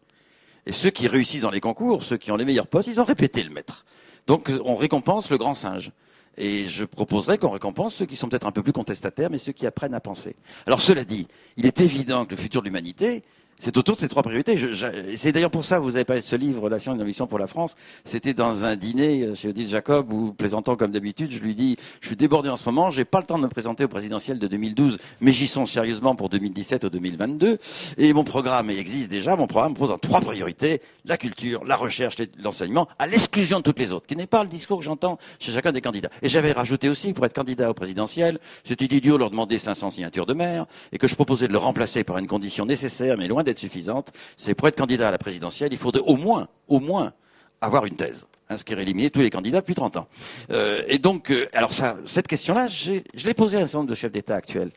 [0.65, 3.05] Et ceux qui réussissent dans les concours, ceux qui ont les meilleurs postes, ils ont
[3.05, 3.85] répété le maître.
[4.27, 5.91] Donc euh, on récompense le grand singe.
[6.37, 9.51] Et je proposerais qu'on récompense ceux qui sont peut-être un peu plus contestataires, mais ceux
[9.51, 10.35] qui apprennent à penser.
[10.65, 13.23] Alors cela dit, il est évident que le futur de l'humanité,
[13.61, 14.57] c'est autour de ces trois priorités.
[14.57, 16.95] Je- je- c'est d'ailleurs pour ça que vous avez parlé de ce livre, La science
[16.95, 17.75] et l'ambition pour la France.
[18.03, 21.75] C'était dans un dîner euh, chez Odile Jacob où, plaisantant comme d'habitude, je lui dis,
[22.01, 24.39] je suis débordé en ce moment, j'ai pas le temps de me présenter au présidentiel
[24.39, 27.59] de 2012, mais j'y songe sérieusement pour 2017 ou 2022.
[27.99, 29.35] Et mon programme existe déjà.
[29.35, 33.79] Mon programme pose en trois priorités la culture, la recherche, l'enseignement, à l'exclusion de toutes
[33.79, 36.09] les autres, qui n'est pas le discours que j'entends chez chacun des candidats.
[36.23, 40.25] Et j'avais rajouté aussi, pour être candidat au présidentiel, c'était idiot leur demander 500 signatures
[40.25, 43.43] de maire, et que je proposais de le remplacer par une condition nécessaire, mais loin
[43.43, 44.11] d'être suffisante.
[44.37, 47.13] C'est pour être candidat à la présidentielle, il faudrait au moins, au moins,
[47.61, 48.27] avoir une thèse.
[48.49, 50.07] Hein, ce qui aurait éliminé tous les candidats depuis 30 ans.
[50.51, 51.71] Euh, et donc, euh, alors
[52.05, 54.71] cette question-là, je l'ai posée à un certain nombre de chefs d'État actuels.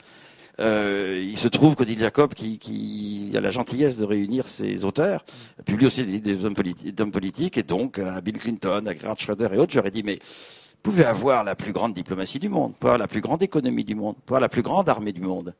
[0.61, 5.25] Euh, il se trouve qu'Odile Jacob, qui, a la gentillesse de réunir ses auteurs,
[5.65, 9.59] publie aussi des, des hommes, politiques, et donc à Bill Clinton, à Gerhard Schröder et
[9.59, 13.09] autres, j'aurais dit, mais vous pouvez avoir la plus grande diplomatie du monde, vous la
[13.09, 15.55] plus grande économie du monde, vous la plus grande armée du monde.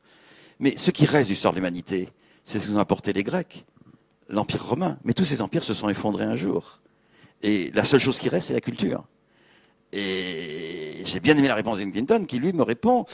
[0.59, 2.07] Mais ce qui reste du sort de l'humanité,
[2.45, 3.65] c'est ce que nous ont apporté les Grecs,
[4.29, 4.97] l'Empire romain.
[5.03, 6.79] Mais tous ces empires se sont effondrés un jour.
[7.41, 9.03] Et la seule chose qui reste, c'est la culture.
[9.91, 13.05] Et j'ai bien aimé la réponse de Clinton qui, lui, me répond,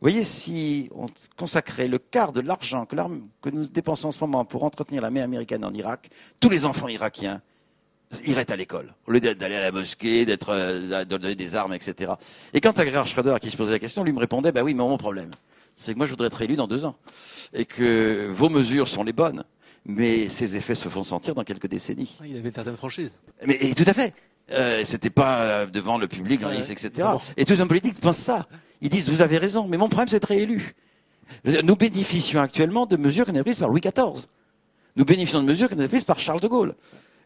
[0.00, 4.44] vous voyez, si on consacrait le quart de l'argent que, nous dépensons en ce moment
[4.44, 6.10] pour entretenir l'armée américaine en Irak,
[6.40, 7.42] tous les enfants irakiens
[8.24, 11.74] iraient à l'école, au lieu d'aller à la mosquée, d'être, euh, de donner des armes,
[11.74, 12.14] etc.
[12.52, 14.62] Et quant à Gerhard Schröder, à qui je posais la question, lui me répondait, bah
[14.64, 15.30] oui, mais mon problème,
[15.80, 16.94] c'est que moi je voudrais être élu dans deux ans.
[17.54, 19.44] Et que vos mesures sont les bonnes,
[19.86, 22.18] mais ces effets se font sentir dans quelques décennies.
[22.24, 23.18] Il avait une certaine franchise.
[23.46, 24.12] Mais et tout à fait.
[24.52, 27.08] Euh, C'était pas euh, devant le public, Ouais, etc.
[27.36, 28.46] Et tous les hommes politiques pensent ça.
[28.82, 32.96] Ils disent vous avez raison, mais mon problème c'est veux dire, Nous bénéficions actuellement de
[32.96, 34.26] mesures qui ont été prises par Louis XIV.
[34.96, 36.74] Nous bénéficions de mesures qui ont été prises par Charles de Gaulle.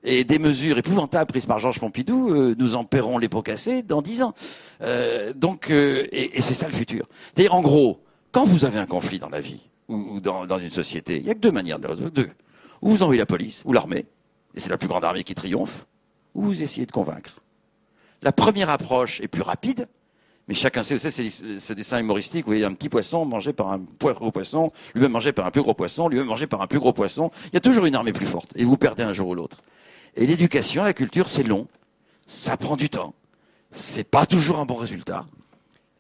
[0.05, 3.83] Et des mesures épouvantables prises par Georges Pompidou, euh, nous en paierons les pots cassés
[3.83, 4.35] dans dix ans.
[4.83, 7.09] Euh, donc, et, et c'est ça le futur.
[7.35, 8.04] C'est-à-dire, en gros,
[8.35, 11.35] quand vous avez un conflit dans la vie ou, dans, une société, il y a
[11.35, 12.11] que deux manières de résoudre.
[12.11, 12.31] Deux.
[12.83, 14.07] Ou vous envoyez la police ou l'armée,
[14.55, 15.87] et c'est la plus grande armée qui triomphe,
[16.35, 17.41] ou vous essayez de convaincre.
[18.23, 19.87] La première approche est plus rapide,
[20.49, 23.53] mais chacun sait, c'est ce dessin humoristique où il y a un petit poisson mangé
[23.53, 26.67] par un gros poisson, lui-même mangé par un plus gros poisson, lui-même mangé par un
[26.67, 27.31] plus gros poisson.
[27.47, 29.63] Il y a toujours une armée plus forte, et vous perdez un jour ou l'autre.
[30.17, 31.69] Et l'éducation, la culture, c'est long.
[32.27, 33.15] Ça prend du temps.
[33.71, 35.25] C'est pas toujours un bon résultat.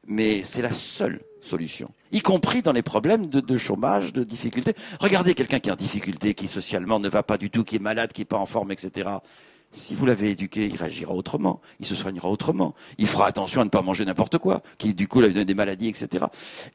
[0.06, 1.90] Mais c'est la seule solution.
[2.14, 4.74] Y compris dans les problèmes de, chômage, de difficultés.
[5.00, 7.80] Regardez quelqu'un qui est en difficulté, qui socialement ne va pas du tout, qui est
[7.80, 9.10] malade, qui est pas en forme, etc.
[9.74, 13.64] Si vous l'avez éduqué, il réagira autrement, il se soignera autrement, il fera attention à
[13.64, 16.26] ne pas manger n'importe quoi, qui du coup lui donne des maladies, etc.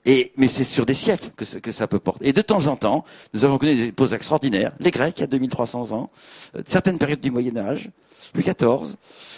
[0.06, 2.28] Et mais c'est sur des siècles que, que ça peut porter.
[2.28, 4.74] Et de temps en temps, nous avons connu des pauses extraordinaires.
[4.82, 6.10] Les Grecs, il y a 2300 ans,
[6.56, 7.90] euh, certaines périodes du Moyen Âge,
[8.34, 8.96] Louis XIV,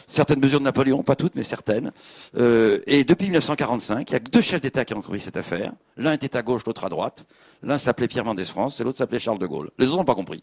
[0.07, 1.91] certaines mesures de Napoléon, pas toutes, mais certaines.
[2.37, 5.71] Euh, et depuis 1945, il y a deux chefs d'État qui ont compris cette affaire.
[5.97, 7.25] L'un était à gauche, l'autre à droite.
[7.63, 9.69] L'un s'appelait Pierre Mendès France et l'autre s'appelait Charles de Gaulle.
[9.77, 10.39] Les autres n'ont pas compris.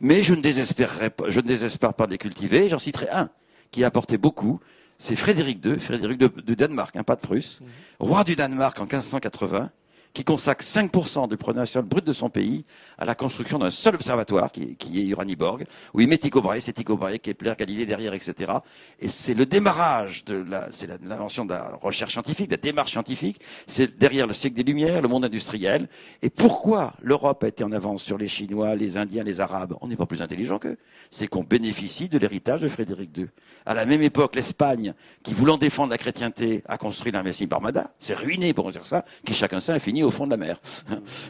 [0.00, 2.59] Mais je ne pas, je ne désespère pas de les cultiver.
[2.68, 3.30] J'en citerai un
[3.70, 4.60] qui a apporté beaucoup.
[4.98, 7.62] C'est Frédéric II, Frédéric II de Danemark, hein, pas de Prusse,
[7.98, 9.70] roi du Danemark en 1580,
[10.12, 12.64] qui consacre 5% du produit national brut de son pays
[12.98, 16.60] à la construction d'un seul observatoire, qui, qui est Uraniborg, où il met Tycho Brahe,
[16.60, 18.52] c'est Tycho Brahe, Kepler, Galilée derrière, etc.
[18.98, 22.92] Et c'est le démarrage de la, c'est l'invention de la recherche scientifique, de la démarche
[22.92, 25.88] scientifique, c'est derrière le siècle des Lumières, le monde industriel.
[26.22, 29.76] Et pourquoi l'Europe a été en avance sur les Chinois, les Indiens, les Arabes?
[29.80, 30.78] On n'est pas plus intelligent qu'eux.
[31.10, 33.28] C'est qu'on bénéficie de l'héritage de Frédéric II.
[33.66, 38.14] À la même époque, l'Espagne, qui voulant défendre la chrétienté, a construit l'investi Barmada, c'est
[38.14, 40.60] ruiné pour dire ça, qui chacun sait a fini au fond de la mer.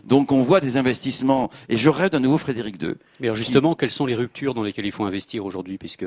[0.04, 2.94] Donc on voit des investissements, et je rêve d'un nouveau Frédéric II.
[3.20, 6.06] Mais alors justement, quelles sont les ruptures dans lesquelles il faut investir aujourd'hui, puisque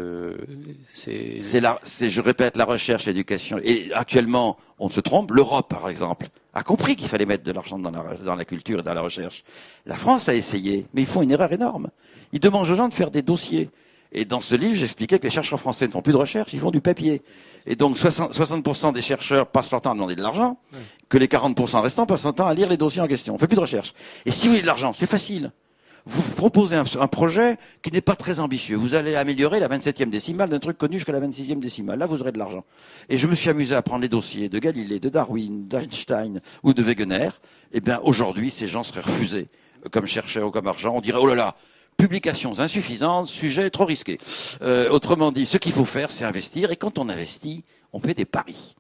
[0.94, 1.38] c'est...
[1.42, 3.60] C'est la, c'est, je répète, la recherche, l'éducation.
[3.64, 5.32] Et actuellement, on se trompe.
[5.32, 8.80] L'Europe, par exemple, a compris qu'il fallait mettre de l'argent dans la, dans la culture
[8.80, 9.44] et dans la recherche.
[9.86, 11.90] La France a essayé, mais ils font une erreur énorme.
[12.32, 13.70] Ils demandent aux gens de faire des dossiers.
[14.14, 16.60] Et dans ce livre, j'expliquais que les chercheurs français ne font plus de recherche, ils
[16.60, 17.24] font du papier.
[17.66, 20.60] Et donc 60%, 60 des chercheurs passent leur temps à demander de l'argent,
[21.10, 23.34] que les 40% restants passent leur temps à lire les dossiers en question.
[23.34, 23.94] On fait plus de recherche.
[24.26, 25.52] Et si vous voulez de l'argent, c'est facile.
[26.06, 28.76] Vous proposez un, un projet qui n'est pas très ambitieux.
[28.76, 31.98] Vous allez améliorer la 27e décimale d'un truc connu jusqu'à la 26e décimale.
[31.98, 32.66] Là, vous aurez de l'argent.
[33.08, 36.74] Et je me suis amusé à prendre les dossiers de Galilée, de Darwin, d'Einstein ou
[36.74, 37.30] de Wegener.
[37.72, 39.48] Eh bien, aujourd'hui, ces gens seraient refusés
[39.92, 40.94] comme chercheurs ou comme argent.
[40.94, 41.56] On dirait, oh là là,
[41.98, 44.18] publications insuffisantes, sujet trop risqué.
[44.62, 46.72] Euh, autrement dit, ce qu'il faut faire, c'est investir.
[46.72, 48.76] Et quand on investit, on fait des paris.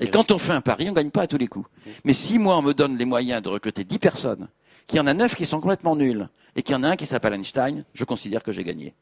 [0.00, 1.68] Et quand on fait un pari, on gagne pas à tous les coups.
[2.04, 4.48] Mais si moi, on me donne les moyens de recruter 10 personnes,
[4.86, 6.96] qu'il y en a 9 qui sont complètement nuls, et qu'il y en a un
[6.96, 8.94] qui s'appelle Einstein, je considère que j'ai gagné.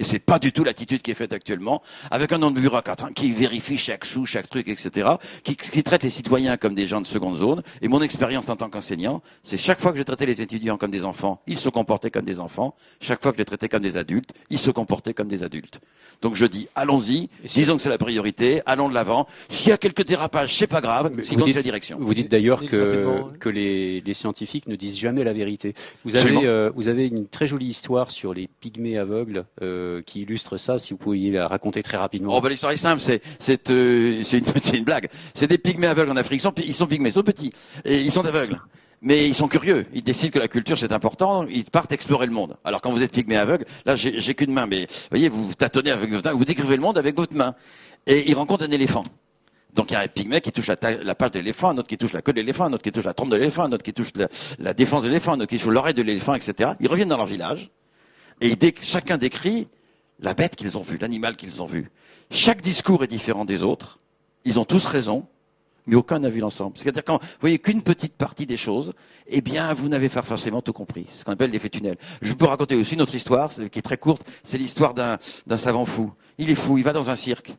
[0.00, 3.02] Et c'est pas du tout l'attitude qui est faite actuellement, avec un nombre de bureaucrates
[3.02, 5.10] hein, qui vérifie chaque sou, chaque truc, etc.,
[5.44, 7.62] qui, qui traite les citoyens comme des gens de seconde zone.
[7.82, 10.90] Et mon expérience en tant qu'enseignant, c'est chaque fois que j'ai traité les étudiants comme
[10.90, 12.74] des enfants, ils se comportaient comme des enfants.
[13.00, 15.80] Chaque fois que je les traitais comme des adultes, ils se comportaient comme des adultes.
[16.22, 19.26] Donc je dis, allons-y, disons que c'est la priorité, allons de l'avant.
[19.50, 21.98] S'il y a quelques dérapages, c'est pas grave, dans dites- la direction.
[22.00, 25.74] Vous dites d'ailleurs que, les, les scientifiques ne disent jamais la vérité.
[26.06, 26.40] Vous Absolument.
[26.40, 30.56] avez, euh, vous avez une très jolie histoire sur les pygmées aveugles euh, qui illustre
[30.56, 32.36] ça, si vous pouviez la raconter très rapidement.
[32.36, 35.08] Oh, ben, l'histoire est simple, c'est, c'est, euh, une, une blague.
[35.34, 36.40] C'est des pygmées aveugles en Afrique.
[36.40, 37.52] Ils sont, pygmées, ils sont petits.
[37.84, 38.56] Et ils sont aveugles.
[39.02, 39.86] Mais ils sont curieux.
[39.94, 41.46] Ils décident que la culture c'est important.
[41.48, 42.56] Ils partent explorer le monde.
[42.64, 45.90] Alors quand vous êtes pygmée aveugle, là j'ai, qu'une main, mais vous voyez, vous tâtonnez
[45.90, 47.54] avec votre main, vous décrivez le monde avec votre main.
[48.06, 49.02] Et ils rencontrent un éléphant.
[49.74, 51.96] Donc il y a un pygmée qui touche la, page de l'éléphant, un autre qui
[51.96, 53.84] touche la queue de l'éléphant, un autre qui touche la trompe de l'éléphant, un autre
[53.84, 54.12] qui touche
[54.58, 56.72] la, défense de l'éléphant, un autre qui touche l'oreille de l'éléphant, etc.
[56.80, 57.70] Ils reviennent dans leur village
[58.40, 59.68] et chacun décrit
[60.20, 61.90] la bête qu'ils ont vue, l'animal qu'ils ont vu.
[62.30, 63.98] Chaque discours est différent des autres.
[64.44, 65.26] Ils ont tous raison,
[65.86, 66.76] mais aucun n'a vu l'ensemble.
[66.76, 68.92] C'est-à-dire quand vous voyez qu'une petite partie des choses,
[69.26, 71.06] eh bien, vous n'avez pas forcément tout compris.
[71.08, 71.96] C'est ce qu'on appelle l'effet tunnel.
[72.22, 74.22] Je peux raconter aussi une autre histoire, qui est très courte.
[74.42, 75.18] C'est l'histoire d'un,
[75.56, 76.12] savant fou.
[76.38, 77.52] Il est fou, il va dans un cirque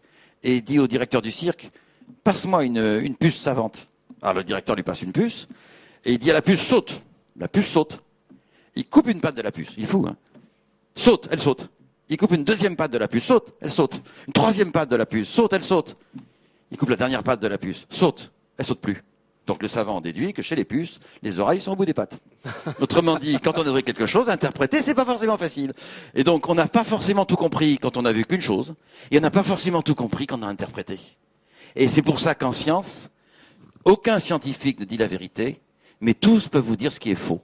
[0.44, 1.70] et dit au directeur du cirque,
[2.24, 3.90] passe-moi une, une puce savante.
[4.22, 5.48] Alors le directeur lui passe une puce
[6.06, 7.02] et il dit à la puce, saute.
[7.36, 8.00] La puce saute.
[8.76, 9.74] Il coupe une patte de la puce.
[9.78, 10.16] Il est fou, hein.
[10.96, 11.70] Saute, elle saute.
[12.12, 14.02] Il coupe une deuxième patte de la puce, saute, elle saute.
[14.28, 15.96] Une troisième patte de la puce, saute, elle saute.
[16.70, 19.02] Il coupe la dernière patte de la puce, saute, elle saute plus.
[19.48, 21.94] Donc le savant en déduit que chez les puces, les oreilles sont au bout des
[21.94, 22.20] pattes.
[22.82, 25.72] Autrement dit, quand on ouvre quelque chose, interpréter, c'est pas forcément facile.
[26.14, 28.76] Et donc on n'a pas forcément tout compris quand on a vu qu'une chose,
[29.10, 31.00] et on n'a pas forcément tout compris quand on a interprété.
[31.78, 33.10] Et c'est pour ça qu'en science,
[33.86, 35.62] aucun scientifique ne dit la vérité,
[36.02, 37.42] mais tous peuvent vous dire ce qui est faux.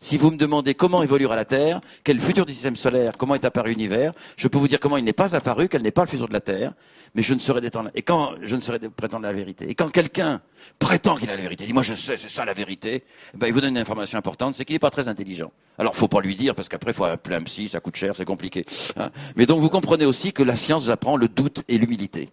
[0.00, 3.44] Si vous me demandez comment évoluera la Terre, quel futur du système solaire, comment est
[3.44, 6.08] apparu l'univers, je peux vous dire comment il n'est pas apparu, quel n'est pas le
[6.08, 6.72] futur de la Terre,
[7.14, 9.68] mais je ne saurais détendre, et quand je ne saurais prétendre la vérité.
[9.70, 10.42] Et quand quelqu'un
[10.78, 13.46] prétend qu'il a la vérité, dit moi je sais, c'est ça la vérité, eh ben,
[13.46, 15.50] il vous donne une information importante, c'est qu'il n'est pas très intelligent.
[15.78, 18.24] Alors faut pas lui dire, parce qu'après faut appeler un psy, ça coûte cher, c'est
[18.26, 18.64] compliqué.
[18.96, 19.10] hein.
[19.36, 22.28] Mais donc vous comprenez aussi que la science vous apprend le doute et l'humilité.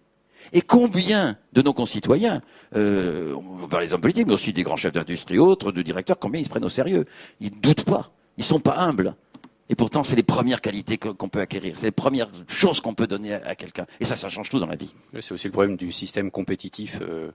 [0.52, 2.42] Et combien de nos concitoyens,
[2.76, 6.18] euh, on parle des hommes politiques, mais aussi des grands chefs d'industrie, autres, de directeurs,
[6.18, 7.04] combien ils se prennent au sérieux?
[7.40, 9.14] Ils ne doutent pas, ils sont pas humbles.
[9.70, 11.74] Et pourtant, c'est les premières qualités qu'on peut acquérir.
[11.78, 13.86] C'est les premières choses qu'on peut donner à, quelqu'un.
[13.98, 14.94] Et ça, ça change tout dans la vie.
[15.20, 17.30] C'est aussi le problème du système compétitif euh,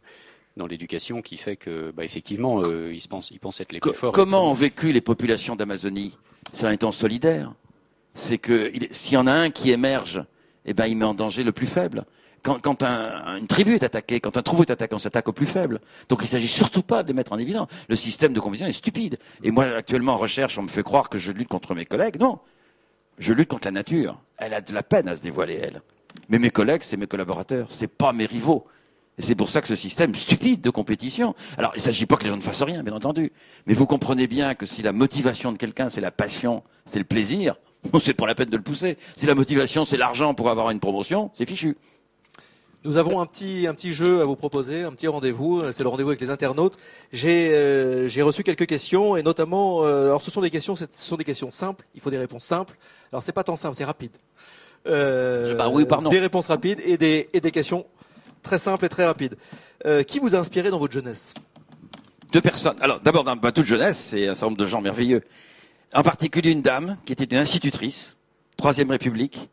[0.56, 3.80] dans l'éducation qui fait que, bah, effectivement, euh, ils, se pensent, ils pensent être les
[3.80, 4.12] plus forts.
[4.12, 6.16] comment ont vécu les populations d'Amazonie
[6.54, 7.52] C'est en étant solidaires?
[8.14, 10.24] C'est que il- s'il y en a un qui émerge,
[10.66, 12.06] eh ben, il met en danger le plus faible.
[12.44, 15.46] Quand, un- une tribu est attaquée, quand un troupeau est attaqué, on s'attaque au plus
[15.46, 15.80] faible.
[16.08, 17.68] Donc il s'agit surtout pas de les mettre en évidence.
[17.88, 19.18] Le système de compétition est stupide.
[19.44, 22.20] Et moi, actuellement, en recherche, on me fait croire que je lutte contre mes collègues.
[22.20, 22.40] Non.
[23.18, 24.20] Je lutte contre la nature.
[24.38, 25.82] Elle a de la peine à se dévoiler, elle.
[26.30, 27.68] Mais mes collègues, c'est mes collaborateurs.
[27.70, 28.66] C'est pas mes rivaux.
[29.18, 31.36] Et c'est pour ça que ce système stupide de compétition.
[31.58, 33.34] Alors, il ne s'agit pas que les gens ne fassent rien, bien entendu.
[33.68, 37.04] Mais vous comprenez bien que si la motivation de quelqu'un, c'est la passion, c'est le
[37.06, 37.56] plaisir,
[38.02, 38.98] c'est pas la peine de le pousser.
[39.18, 41.76] Si la motivation, c'est l'argent pour avoir une promotion, c'est fichu.
[42.86, 45.70] Nous avons un petit, un petit jeu à vous proposer, un petit rendez-vous.
[45.72, 46.78] C'est le rendez-vous avec les internautes.
[47.12, 50.86] J'ai euh, j'ai reçu quelques questions et notamment, euh, alors ce sont des questions, ce
[50.92, 51.86] sont des questions simples.
[51.94, 52.78] Il faut des réponses simples.
[53.12, 54.16] Alors c'est pas tant simple, c'est rapide.
[54.88, 56.10] Euh, Bah oui ou par non.
[56.10, 57.86] Des réponses rapides et des, et des questions
[58.44, 59.36] très simples et très rapides.
[59.86, 61.34] Euh, qui vous a inspiré dans votre jeunesse?
[62.32, 62.78] Deux personnes.
[62.80, 65.24] Alors, d'abord, dans ma toute jeunesse, c'est un certain nombre de gens merveilleux.
[65.94, 68.16] En particulier une dame qui était une institutrice,
[68.56, 69.50] Troisième République.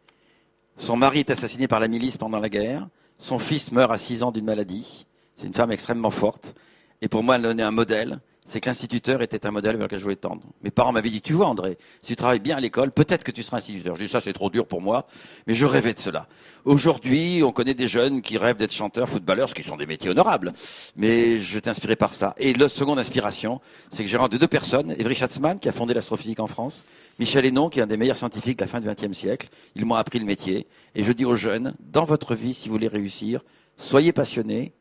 [0.77, 2.87] Son mari est assassiné par la milice pendant la guerre.
[3.19, 5.07] Son fils meurt à 6 ans d'une maladie.
[5.37, 6.55] C'est une femme extrêmement forte.
[7.01, 8.21] Et pour moi, elle donnait un modèle.
[8.49, 10.43] C'est que l'instituteur était un modèle vers lequel je voulais tendre.
[10.63, 13.33] Mes parents m'avaient dit, tu vois, André, si tu travailles bien à l'école, peut-être que
[13.33, 13.97] tu seras instituteur.
[13.97, 15.09] J'ai dit, ça, c'est trop dur pour moi.
[15.49, 16.29] Mais je rêvais de cela.
[16.65, 20.11] Aujourd'hui, on connaît des jeunes qui rêvent d'être chanteurs, footballeurs, ce qui sont des métiers
[20.11, 20.53] honorables.
[20.95, 22.35] Mais je t'ai inspiré par ça.
[22.39, 24.93] Et la seconde inspiration, c'est que j'ai rendu deux personnes.
[24.93, 26.85] Evry Schatzmann, qui a fondé l'astrophysique en France.
[27.19, 29.49] Michel Hénon, qui est un des meilleurs scientifiques de la fin du XXe siècle.
[29.75, 30.69] Ils m'ont appris le métier.
[30.95, 33.41] Et je dis aux jeunes, dans votre vie, si vous voulez réussir,
[33.77, 34.73] soyez passionnés,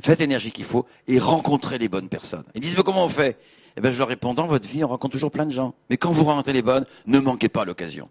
[0.00, 2.44] faites l'énergie qu'il faut et rencontrez les bonnes personnes.
[2.54, 3.38] Ils disent, mais comment on fait?
[3.76, 5.74] Eh ben, je leur réponds, dans votre vie, on rencontre toujours plein de gens.
[5.88, 8.08] Mais quand vous rencontrez les bonnes, ne manquez pas l'occasion.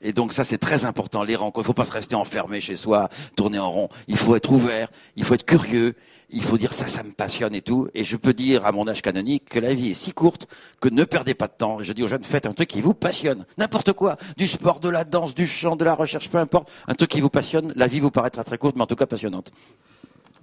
[0.00, 1.64] Et donc ça, c'est très important, les rencontres.
[1.64, 3.88] Il faut pas se rester enfermé chez soi, tourner en rond.
[4.06, 5.94] Il faut être ouvert, il faut être curieux,
[6.30, 7.88] il faut dire ça, ça me passionne et tout.
[7.94, 10.46] Et je peux dire à mon âge canonique que la vie est si courte
[10.80, 11.82] que ne perdez pas de temps.
[11.82, 13.44] Je dis aux jeunes, faites un truc qui vous passionne.
[13.56, 14.16] N'importe quoi.
[14.36, 16.70] Du sport, de la danse, du chant, de la recherche, peu importe.
[16.86, 17.72] Un truc qui vous passionne.
[17.74, 19.50] La vie vous paraîtra très courte, mais en tout cas passionnante.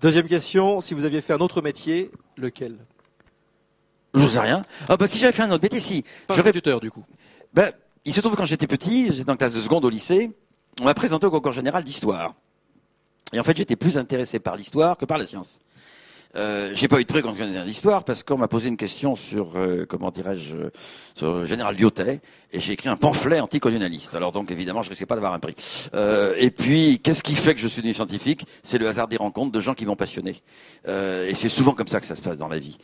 [0.02, 2.78] Deuxième question, si vous aviez fait un autre métier, lequel?
[4.14, 4.62] Je sais rien.
[4.88, 6.04] Ah bah si j'avais fait un autre métier, si.
[6.28, 7.04] Pas J'aurais instituteur du coup.
[7.54, 7.72] Ben,
[8.06, 10.32] il se trouve que quand j'étais petit, j'étais en classe de seconde au lycée,
[10.80, 12.36] on m'a présenté au concours général d'histoire.
[13.34, 15.60] Et en fait, j'étais plus intéressé par l'histoire que par la science.
[16.36, 19.86] Euh, j'ai pas eu de général d'histoire parce qu'on m'a posé une question sur, euh,
[19.88, 20.70] comment dirais-je, euh,
[21.14, 22.20] sur le général Lyotet,
[22.52, 24.16] et j'ai écrit un pamphlet anticolonialiste.
[24.16, 25.56] Alors donc, évidemment, je risquais pas d'avoir un prix.
[25.94, 28.46] Euh, et puis, qu'est-ce qui fait que je suis devenu scientifique?
[28.64, 30.42] C'est le hasard des rencontres de gens qui m'ont passionné.
[30.88, 32.78] Euh, et c'est souvent comme ça que ça se passe dans la vie.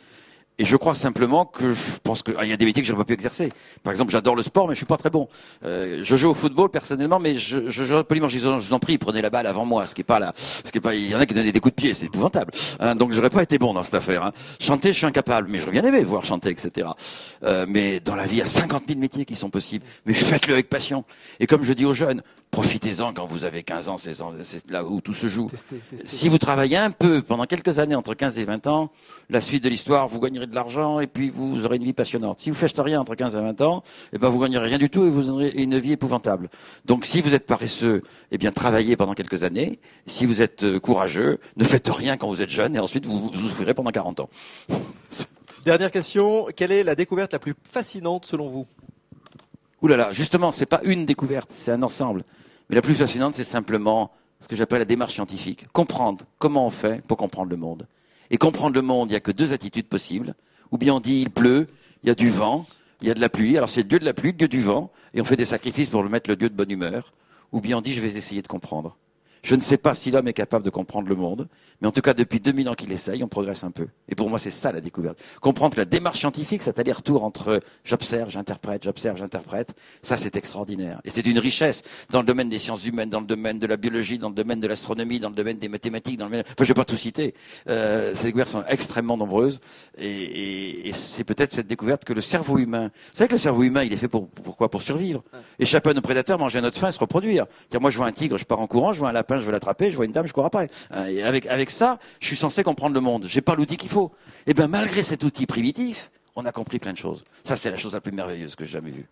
[0.58, 3.06] Et je crois simplement que je pense qu'il y a des métiers que j'aurais pas
[3.06, 3.48] pu exercer.
[3.82, 5.28] Par exemple, j'adore le sport, mais je suis pas très bon.
[5.64, 8.78] Euh, je joue au football personnellement, mais je, je, je poliment, je je vous en
[8.78, 9.86] prie, prenez la balle avant moi.
[9.86, 10.94] Ce qui est pas là, ce qui est pas.
[10.94, 12.52] Il y en a qui donnaient des coups de pied, c'est épouvantable.
[12.80, 14.24] Hein, donc j'aurais pas été bon dans cette affaire.
[14.24, 14.32] Hein.
[14.60, 16.88] Chanter, je suis incapable, mais j'aurais bien aimé voir chanter, etc.
[17.44, 19.86] Euh, mais dans la vie, il y a 50 000 métiers qui sont possibles.
[20.04, 21.04] Mais faites-le avec passion.
[21.40, 22.22] Et comme je dis aux jeunes,
[22.52, 25.48] profitez-en quand vous avez 15 ans, 16 ans, c'est là où tout se joue.
[25.48, 26.06] Testez, testez.
[26.06, 28.90] Si vous travaillez un peu pendant quelques années, entre 15 et 20 ans,
[29.30, 32.40] la suite de l'histoire, vous gagnerez de l'argent et puis vous aurez une vie passionnante.
[32.40, 33.82] Si vous faites rien entre 15 et 20 ans,
[34.12, 36.50] eh ben vous gagnerez rien du tout et vous aurez une vie épouvantable.
[36.84, 39.80] Donc si vous êtes paresseux, eh bien travaillez pendant quelques années.
[40.06, 43.30] Si vous êtes euh, courageux, ne faites rien quand vous êtes jeune et ensuite vous,
[43.30, 44.28] vous souffrirez pendant 40 ans.
[45.64, 48.66] Dernière question, quelle est la découverte la plus fascinante selon vous?
[49.80, 52.24] Ouh là là, justement, c'est pas une découverte, c'est un ensemble.
[52.72, 55.66] Mais la plus fascinante, c'est simplement ce que j'appelle la démarche scientifique.
[55.74, 57.86] Comprendre comment on fait pour comprendre le monde.
[58.30, 60.34] Et comprendre le monde, il n'y a que deux attitudes possibles.
[60.70, 61.66] Ou bien on dit il pleut,
[62.02, 62.64] il y a du vent,
[63.02, 63.58] il y a de la pluie.
[63.58, 65.44] Alors c'est le dieu de la pluie, le dieu du vent, et on fait des
[65.44, 67.12] sacrifices pour le mettre le dieu de bonne humeur.
[67.52, 68.96] Ou bien on dit je vais essayer de comprendre.
[69.42, 71.48] Je ne sais pas si l'homme est capable de comprendre le monde,
[71.80, 73.88] mais en tout cas, depuis 2000 ans qu'il essaye, on progresse un peu.
[74.08, 75.18] Et pour moi, c'est ça la découverte.
[75.40, 81.00] Comprendre que la démarche scientifique, cet aller-retour entre j'observe, j'interprète, j'observe, j'interprète, ça c'est extraordinaire.
[81.04, 83.76] Et c'est une richesse dans le domaine des sciences humaines, dans le domaine de la
[83.76, 86.44] biologie, dans le domaine de l'astronomie, dans le domaine des mathématiques, dans le domaine...
[86.46, 87.34] Enfin, je vais pas tout citer.
[87.68, 89.60] Euh, ces découvertes sont extrêmement nombreuses.
[89.98, 92.90] Et, et- et c'est peut-être cette découverte que le cerveau humain...
[93.10, 95.22] Vous savez que le cerveau humain, il est fait pour, pourquoi Pour survivre.
[95.58, 97.46] Échapper à nos prédateurs, manger à notre faim et se reproduire.
[97.70, 99.44] Tiens, moi, je vois un tigre, je pars en courant, je vois un lapin, je
[99.44, 100.68] veux l'attraper, je vois une dame, je cours après.
[100.90, 103.26] Hein, Et avec, ça, je suis censé comprendre le monde.
[103.28, 104.12] J'ai pas l'outil qu'il faut.
[104.46, 107.24] Et bien, malgré cet outil primitif, on a compris plein de choses.
[107.44, 109.06] Ça, c'est la chose la plus merveilleuse que j'ai jamais vue.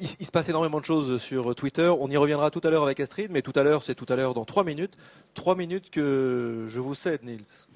[0.00, 1.90] Il se passe énormément de choses sur Twitter.
[1.98, 4.16] On y reviendra tout à l'heure avec Astrid, mais tout à l'heure, c'est tout à
[4.16, 4.94] l'heure dans trois minutes.
[5.32, 7.66] Trois minutes que je vous cède, Nils.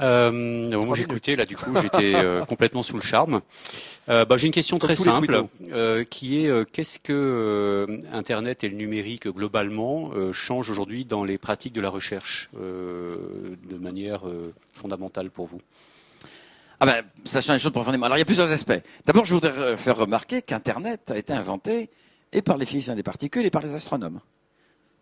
[0.00, 0.30] Euh,
[0.72, 3.40] au moment où j'écoutais, là, du coup, j'étais euh, complètement sous le charme.
[4.08, 7.98] Euh, bah, J'ai une question Comme très simple, euh, qui est euh, qu'est-ce que euh,
[8.12, 13.56] Internet et le numérique globalement euh, changent aujourd'hui dans les pratiques de la recherche euh,
[13.68, 15.60] de manière euh, fondamentale pour vous?
[16.80, 18.06] Ah ben, ça change les choses profondément.
[18.06, 18.80] Alors, il y a plusieurs aspects.
[19.04, 21.90] D'abord, je voudrais faire remarquer qu'Internet a été inventé
[22.32, 24.20] et par les physiciens des particules et par les astronomes.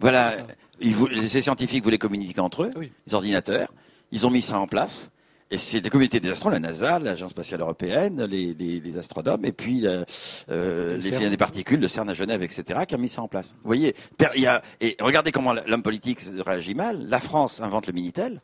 [0.01, 0.35] Voilà,
[0.81, 2.93] ils les scientifiques voulaient communiquer entre eux, Oui.
[3.07, 3.73] les ordinateurs,
[4.13, 5.11] ils ont mis ça en place.
[5.49, 9.45] Et c'est la communauté des astronomes, la NASA, l'Agence spatiale européenne, les, les, les astronomes,
[9.45, 10.05] et puis euh,
[10.49, 11.31] Le les CERN.
[11.31, 13.53] des particules, le CERN à Genève, etc., qui ont mis ça en place.
[13.63, 17.07] Vous voyez, per- il y a, et regardez comment l'homme politique réagit mal.
[17.09, 18.43] La France invente le Minitel,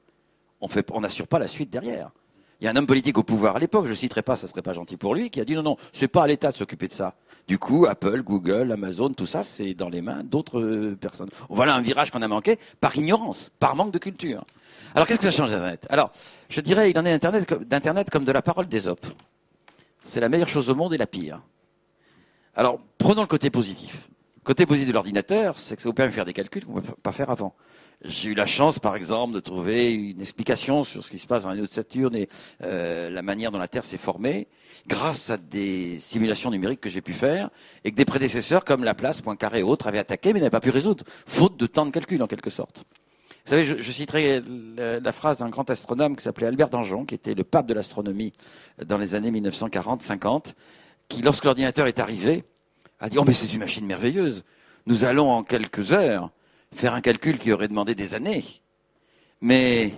[0.60, 2.10] on fait, on n'assure pas la suite derrière.
[2.60, 4.46] Il y a un homme politique au pouvoir à l'époque, je ne citerai pas, ça
[4.46, 6.56] serait pas gentil pour lui, qui a dit non, non, c'est pas à l'État de
[6.56, 7.14] s'occuper de ça.
[7.48, 11.30] Du coup, Apple, Google, Amazon, tout ça, c'est dans les mains d'autres euh, personnes.
[11.48, 14.44] Voilà un virage qu'on a manqué par ignorance, par manque de culture.
[14.94, 16.10] Alors, qu'est-ce que ça change d'Internet Alors,
[16.48, 19.06] je dirais, il en est d'Internet comme- de la parole d'Ésope.
[20.02, 21.40] C'est la meilleure chose au monde et la pire.
[22.54, 24.08] Alors, prenons le côté positif.
[24.36, 26.74] Le côté positif de l'ordinateur, c'est que ça vous permet de faire des calculs qu'on
[26.74, 27.54] ne peut pas faire avant.
[28.04, 31.44] J'ai eu la chance, par exemple, de trouver une explication sur ce qui se passe
[31.44, 32.28] dans l'anneau de Saturne et
[32.62, 34.48] euh, la manière dont la Terre s'est formée,
[34.88, 37.50] grâce à des simulations numériques que j'ai pu faire,
[37.84, 40.70] et que des prédécesseurs comme Laplace, Poincaré et autres avaient attaqué, mais n'avaient pas pu
[40.70, 42.82] résoudre, faute de temps de calcul, en quelque sorte.
[43.44, 44.40] Vous savez, je, citerai
[44.76, 48.32] la, phrase d'un grand astronome qui s'appelait Albert Danjon, qui était le pape de l'astronomie
[48.84, 50.54] dans les années 1940-50,
[51.08, 52.44] qui, lorsque l'ordinateur est arrivé,
[53.00, 54.44] a dit, oh mais c'est une machine merveilleuse,
[54.86, 56.30] nous allons en quelques heures
[56.72, 58.44] faire un calcul qui aurait demandé des années.
[59.40, 59.92] Mais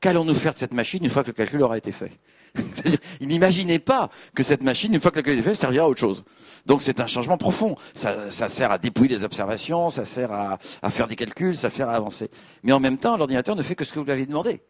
[0.00, 2.10] qu'allons-nous faire de cette machine une fois que le calcul aura été fait?
[3.20, 6.00] il n'imaginait pas que cette machine, une fois que calcul est fait, servira à autre
[6.00, 6.24] chose.
[6.66, 7.76] Donc c'est un changement profond.
[7.94, 11.70] Ça, ça sert à dépouiller les observations, ça sert à, à faire des calculs, ça
[11.70, 12.30] sert à avancer.
[12.62, 14.62] Mais en même temps, l'ordinateur ne fait que ce que vous lui avez demandé.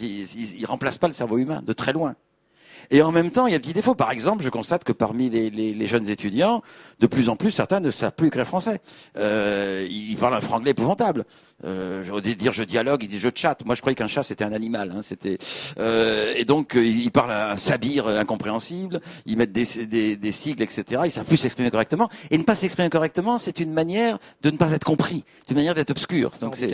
[0.00, 2.14] Il ne remplace pas le cerveau humain, de très loin.
[2.90, 3.94] Et en même temps, il y a des petits défauts.
[3.94, 6.62] Par exemple, je constate que parmi les, les- les jeunes étudiants,
[7.00, 8.80] de plus en plus, certains ne savent plus écrire français.
[9.16, 11.24] Euh, ils parlent un franglais épouvantable.
[11.62, 13.64] Euh, dire je dialogue, ils disent je chatte.
[13.66, 14.92] Moi, je croyais qu'un chat c'était un animal.
[14.96, 15.36] Hein, c'était
[15.78, 19.00] euh, et donc euh, ils parlent un sabir incompréhensible.
[19.26, 21.02] Ils mettent des, des, des sigles, etc.
[21.04, 22.08] Ils savent plus s'exprimer correctement.
[22.30, 25.56] Et ne pas s'exprimer correctement, c'est une manière de ne pas être compris, c'est une
[25.58, 26.30] manière d'être obscur.
[26.32, 26.64] C'est un Donc c'est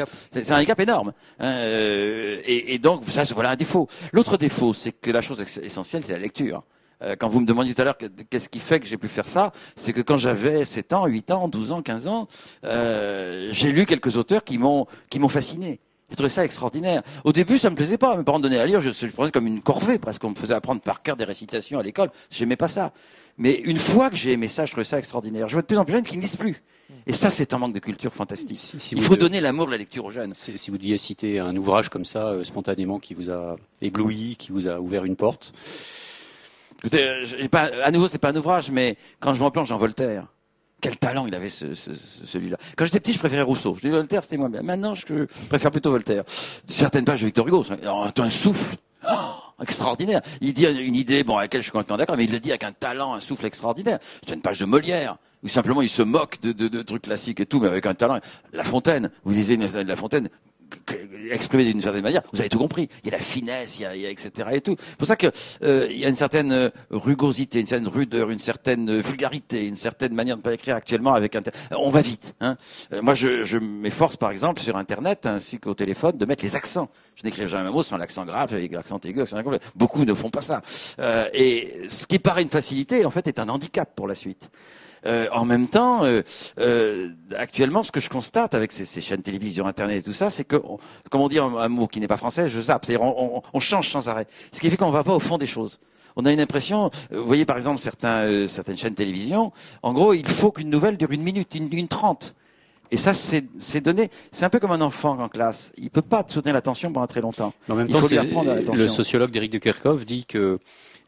[0.53, 0.79] handicap.
[0.79, 1.13] un énorme.
[1.41, 3.89] hein, euh, et, et donc, ça, voilà un défaut.
[4.13, 5.61] L'autre défaut, c'est que la chose ex-
[6.03, 6.63] c'est la lecture.
[7.03, 9.09] Euh, Quand vous me demandiez tout à l'heure que- qu'est-ce qui fait que j'ai pu
[9.09, 12.27] faire ça, c'est que quand j'avais 7 ans, 8 ans, 12 ans, 15 ans,
[12.65, 15.81] euh, j'ai lu quelques auteurs qui m'ont qui m'ont fasciné.
[16.09, 17.03] J'ai trouvé ça extraordinaire.
[17.25, 18.17] Au début, ça me plaisait pas.
[18.17, 20.23] Mes parents me donnaient à lire, je, je prenais comme une corvée presque.
[20.25, 22.11] On me faisait apprendre par cœur des récitations à l'école.
[22.31, 22.93] J'aimais pas ça.
[23.39, 25.47] Mais une fois que j'ai aimé ça, je trouvais ça extraordinaire.
[25.47, 26.63] Je vois de plus en plus de jeunes qui ne lisent plus.
[27.07, 28.59] Et ça, c'est un manque de culture fantastique.
[28.59, 30.35] Si- si Il faut de- donner l'amour de la lecture aux jeunes.
[30.35, 34.37] Si si vous deviez citer un ouvrage comme ça, euh, spontanément, qui vous a ébloui,
[34.37, 35.53] qui vous a ouvert une porte,
[36.81, 39.79] Écoutez, euh, pas, à nouveau, c'est pas un ouvrage, mais quand je me replonge dans
[39.79, 40.27] Voltaire,
[40.81, 42.59] quel talent il avait ce, ce- ce- celui-là.
[42.77, 43.75] Quand j'étais petit, je préférais Rousseau.
[43.75, 44.63] Je dis Voltaire, c'était moins bien.
[44.63, 46.23] Maintenant, je préfère plutôt Voltaire.
[46.67, 48.77] Certaines pages de Victor Hugo, c'est un, un souffle
[49.11, 49.17] oh,
[49.63, 50.21] extraordinaire.
[50.41, 52.51] Il dit une idée, bon, à laquelle je suis complètement d'accord, mais il le dit
[52.51, 53.99] avec un talent, un souffle extraordinaire.
[54.27, 55.17] C'est une page de Molière.
[55.43, 57.95] Où simplement il se moque de, de, de trucs classiques et tout, mais avec un
[57.95, 58.19] talent.
[58.55, 60.29] La Fontaine, vous lisez une- La Fontaine,
[61.31, 62.89] exprimé d'une certaine manière, vous avez tout compris.
[63.05, 64.31] Il y a la finesse, il y a, il y a etc.
[64.53, 64.77] et tout.
[64.79, 65.29] C'est pour ça que
[65.63, 69.67] euh, il y a une certaine euh, rugosité, une certaine rudeur, une certaine euh, vulgarité,
[69.67, 72.35] une certaine manière de pas écrire actuellement avec Inter- On va vite.
[72.41, 72.57] Hein.
[72.93, 76.57] Euh, moi, je, je m'efforce, par exemple, sur Internet ainsi qu'au téléphone, de mettre les
[76.57, 76.89] accents.
[77.15, 79.49] Je n'écris jamais un mot sans l'accent grave, avec l'accent aigu, l'accent aigu.
[79.75, 80.63] Beaucoup ne font pas ça.
[80.99, 84.51] Euh, et ce qui paraît une facilité, en fait, est un handicap pour la suite.
[85.07, 86.23] Euh, en même temps, euh,
[86.59, 90.31] euh, actuellement, ce que je constate avec ces, ces chaînes télévision, internet et tout ça,
[90.31, 90.79] c'est que, on-
[91.11, 93.43] comme on dit un, un mot qui n'est pas français, je zappe, c'est-à-dire on, on-
[93.53, 94.27] on change sans arrêt.
[94.53, 95.79] Ce qui fait qu'on ne va pas au fond des choses.
[96.17, 99.53] On a une impression, euh, vous voyez par exemple certains, euh, certaines chaînes télévision,
[99.83, 102.35] en gros, il faut qu'une nouvelle dure une minute, une, une trente.
[102.93, 104.11] Et ça, c'est c'est donné.
[104.31, 105.73] C'est un peu comme un enfant en classe.
[105.77, 107.53] Il peut pas soutenir l'attention pendant très longtemps.
[107.67, 108.75] Mais en même Il temps, faut lui apprendre l'attention.
[108.81, 110.61] le sociologue d'Éric de Kerkhoff dit que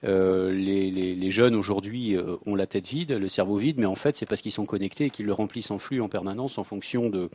[0.04, 3.94] euh, les, les- jeunes aujourd'hui euh, ont la tête vide, le cerveau vide, mais en
[3.96, 6.64] fait, c'est parce qu'ils sont connectés et qu'ils le remplissent en flux en permanence en
[6.64, 7.30] fonction de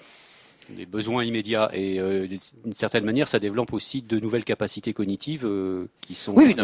[0.69, 1.69] des besoins immédiats.
[1.73, 6.33] Et euh, d'une certaine manière, ça développe aussi de nouvelles capacités cognitives euh, qui sont
[6.35, 6.55] Oui,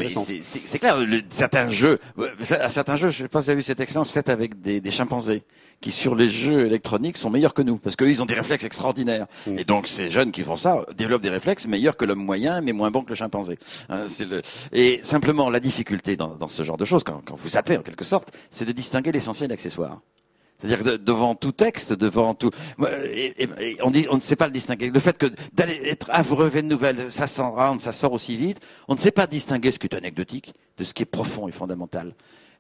[0.44, 0.98] c'est clair.
[0.98, 2.30] Le, certains jeux, euh,
[2.60, 4.82] à certains jeux, je sais pas si vous avez vu cette expérience faite avec des,
[4.82, 5.44] des chimpanzés
[5.82, 8.66] qui sur les jeux électroniques sont meilleurs que nous parce qu'eux ils ont des réflexes
[8.66, 9.28] extraordinaires.
[9.48, 9.60] Mm.
[9.60, 12.74] Et donc ces jeunes qui font ça développent des réflexes meilleurs que l'homme moyen, mais
[12.74, 13.58] moins bons que le chimpanzé.
[13.90, 14.42] Hein, le...
[14.74, 17.82] Et simplement la difficulté dans, dans ce genre de choses, quand, quand vous zappez en
[17.82, 20.02] quelque sorte, c'est de distinguer l'essentiel et l'accessoire.
[20.60, 24.90] C'est-à-dire devant tout texte, devant tout, on ne sait pas le distinguer.
[24.90, 28.60] Le fait que d'aller être abreuvé de nouvelles, ça s'en rend, ça sort aussi vite.
[28.88, 31.52] On ne sait pas distinguer ce qui est anecdotique de ce qui est profond et
[31.52, 32.14] fondamental.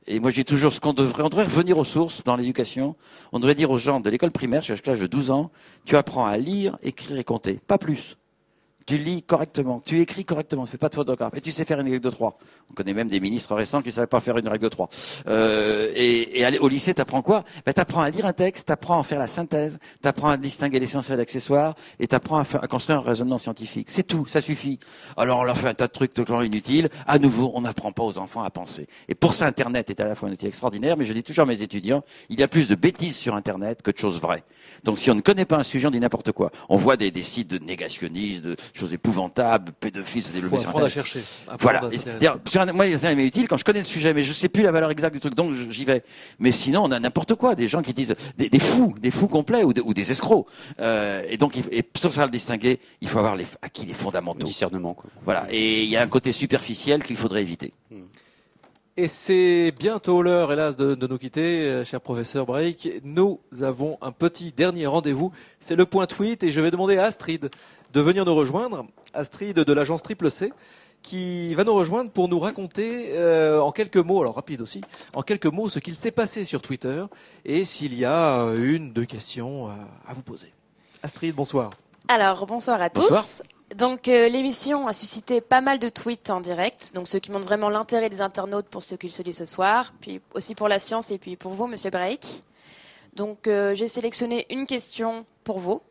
[0.07, 2.95] Et moi, j'ai toujours ce qu'on devrait, on devrait revenir aux sources dans l'éducation.
[3.33, 5.51] On devrait dire aux gens de l'école primaire, jusqu'à l'âge de 12 ans,
[5.85, 7.59] tu apprends à lire, écrire et compter.
[7.67, 8.17] Pas plus.
[8.89, 11.79] Tu lis correctement, tu écris correctement, tu fais pas de photographe, et tu sais faire
[11.79, 12.39] une règle de trois.
[12.71, 14.89] On connaît même des ministres récents qui savaient pas faire une règle de trois.
[15.27, 17.43] Euh, et, et au lycée, tu apprends quoi?
[17.67, 20.29] Ben, Tu apprends à lire un texte, tu apprends à faire la synthèse, tu apprends
[20.29, 23.91] à distinguer l'essentiel de l'accessoire, et tu apprends à, à construire un raisonnement scientifique.
[23.91, 24.79] C'est tout, ça suffit.
[25.17, 26.89] Alors on leur fait un tas de trucs totalement inutiles.
[27.05, 28.87] À nouveau, on n'apprend pas aux enfants à penser.
[29.07, 31.43] Et pour ça, Internet est à la fois un outil extraordinaire, mais je dis toujours
[31.43, 34.43] à mes étudiants, il y a plus de bêtises sur Internet que de choses vraies.
[34.83, 36.51] Donc si on ne connaît pas un sujet, on dit n'importe quoi.
[36.69, 38.47] On voit des, sites de négationnistes,
[38.79, 41.11] choses épouvantables, pédophiles se Faut développer sur apprendre à Internet.
[41.11, 41.25] chercher.
[41.59, 41.89] Voilà.
[42.45, 44.63] sur un- moi, c'est mais utile quand je connais le sujet, mais je sais plus
[44.63, 46.03] la valeur exacte du truc, donc j'y vais.
[46.39, 49.27] Mais sinon, on a n'importe quoi, des gens qui disent des, des fous, des fous
[49.27, 50.45] complets ou, des- ou des escrocs.
[50.79, 53.97] Euh, et donc, et pour ça le distinguer, il faut avoir les, acquis les Le
[53.97, 54.45] fondamentaux.
[54.45, 54.93] discernement.
[54.93, 55.09] Quoi.
[55.25, 55.45] Voilà.
[55.49, 57.73] Et il y a un côté superficiel qu'il faudrait éviter.
[59.01, 62.99] Et c'est bientôt l'heure, hélas, de, de nous quitter, euh, cher professeur Break.
[63.05, 65.31] Nous avons un petit dernier rendez-vous.
[65.61, 67.49] C'est le point tweet et je vais demander à Astrid
[67.93, 68.85] de venir nous rejoindre.
[69.13, 70.51] Astrid de l'agence Triple C
[71.01, 74.81] qui va nous rejoindre pour nous raconter euh, en quelques mots, alors rapide aussi,
[75.13, 77.05] en quelques mots ce qu'il s'est passé sur Twitter
[77.45, 80.51] et s'il y a euh, une, deux questions à vous poser.
[81.03, 81.69] Astrid, bonsoir.
[82.09, 83.43] Alors, bonsoir à tous.
[83.75, 87.45] Donc, euh, l'émission a suscité pas mal de tweets en direct, donc ce qui montre
[87.45, 90.79] vraiment l'intérêt des internautes pour ce qu'il se dit ce soir, puis aussi pour la
[90.79, 92.25] science et puis pour vous, Monsieur Break.
[93.13, 95.81] Donc, euh, j'ai sélectionné une question pour vous.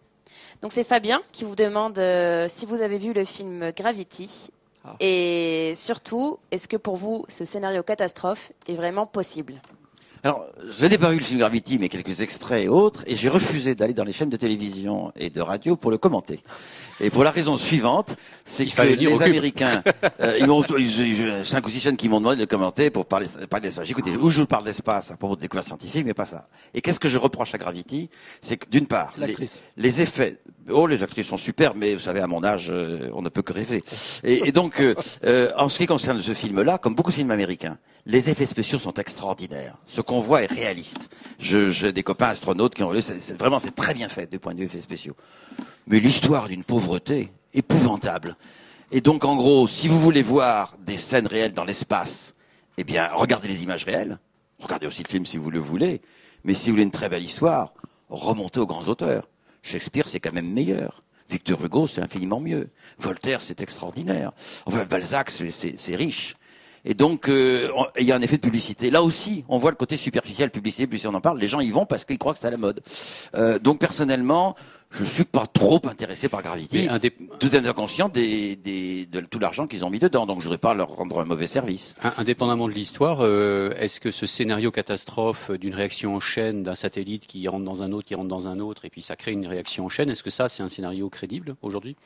[0.61, 4.51] Donc, c'est Fabien qui vous demande euh, si vous avez vu le film Gravity.
[4.85, 4.97] Ah.
[4.99, 9.61] Et surtout, est-ce que pour vous, ce scénario catastrophe est vraiment possible?
[10.25, 13.29] Alors, je n'ai pas vu le film Gravity, mais quelques extraits et autres, et j'ai
[13.29, 16.41] refusé d'aller dans les chaînes de télévision et de radio pour le commenter.
[17.01, 19.07] Et pour la raison suivante, c'est que les.
[19.31, 19.83] Américains,
[20.21, 20.63] euh, ils m'ont,
[21.45, 23.87] cinq ou six chaînes qui m'ont demandé de commenter pour parler, parler d'espace.
[23.87, 26.49] J'ai écouté, où je parle d'espace à propos de découvertes scientifiques, mais pas ça.
[26.75, 28.11] Et qu'est-ce que je reproche à Gravity?
[28.43, 29.27] C'est que d'une part, les,
[29.77, 30.39] les effets.
[30.71, 33.43] Oh, les actrices sont super, mais vous savez, à mon âge, euh, on ne peut
[33.43, 33.83] que rêver.
[34.25, 34.95] Et, et donc, euh,
[35.25, 38.79] euh, en ce qui concerne ce film-là, comme beaucoup de films américains, les effets spéciaux
[38.79, 39.77] sont extraordinaires.
[39.87, 41.09] Ce qu'on voit est réaliste.
[41.39, 44.31] Je- J'ai des copains astronautes qui ont vu, c'est- c'est- vraiment, c'est très bien fait
[44.31, 45.15] du point de vue effets spéciaux.
[45.89, 48.37] Mais l'histoire d'une pauvreté épouvantable.
[48.93, 52.35] Et donc, en gros, si vous voulez voir des scènes réelles dans l'espace,
[52.77, 54.19] eh bien, regardez les images réelles.
[54.59, 56.03] Regardez aussi le film si vous le voulez.
[56.45, 57.73] Mais si vous voulez une très belle histoire,
[58.11, 59.29] remontez aux grands auteurs.
[59.63, 61.03] Shakespeare, c'est quand même meilleur.
[61.31, 62.69] Victor Hugo, c'est infiniment mieux.
[62.99, 64.33] Voltaire, c'est extraordinaire.
[64.67, 66.37] Enfin, Balzac, c'est- riche.
[66.85, 68.91] Et donc, euh, il y a un effet de publicité.
[68.91, 71.61] Là aussi, on voit le côté superficiel, publicité, puis si on en parle, les gens
[71.61, 72.83] y vont parce qu'ils croient que c'est à la mode.
[73.35, 74.55] Euh, donc, personnellement,
[74.91, 76.89] je suis pas trop intéressé par Gravity.
[76.89, 80.25] Un des- Tout en étant conscient des, des- de tout l'argent qu'ils ont mis dedans.
[80.27, 81.95] Donc, je voudrais pas leur rendre un mauvais service.
[82.17, 87.27] Indépendamment de l'histoire, euh, est-ce que ce scénario catastrophe d'une réaction en chaîne d'un satellite
[87.27, 89.47] qui rentre dans un autre, qui rentre dans un autre, et puis ça crée une
[89.47, 91.97] réaction en chaîne, est-ce que ça, c'est un scénario crédible aujourd'hui?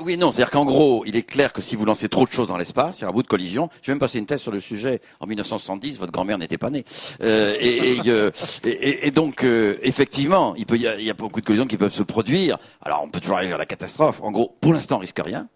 [0.00, 2.46] Oui, non, c'est-à-dire qu'en gros, il est clair que si vous lancez trop de choses
[2.46, 3.68] dans l'espace, il y a un bout de collision.
[3.82, 5.98] J'ai même passé une thèse sur le sujet en 1970.
[5.98, 6.84] Votre grand-mère n'était pas née.
[7.20, 8.30] Euh, et, et, euh,
[8.64, 11.76] et- donc, euh, effectivement, il peut y a, il y a beaucoup de collisions qui
[11.76, 12.58] peuvent se produire.
[12.80, 14.20] Alors, on peut toujours arriver à la catastrophe.
[14.22, 15.48] En gros, pour l'instant, on risque rien.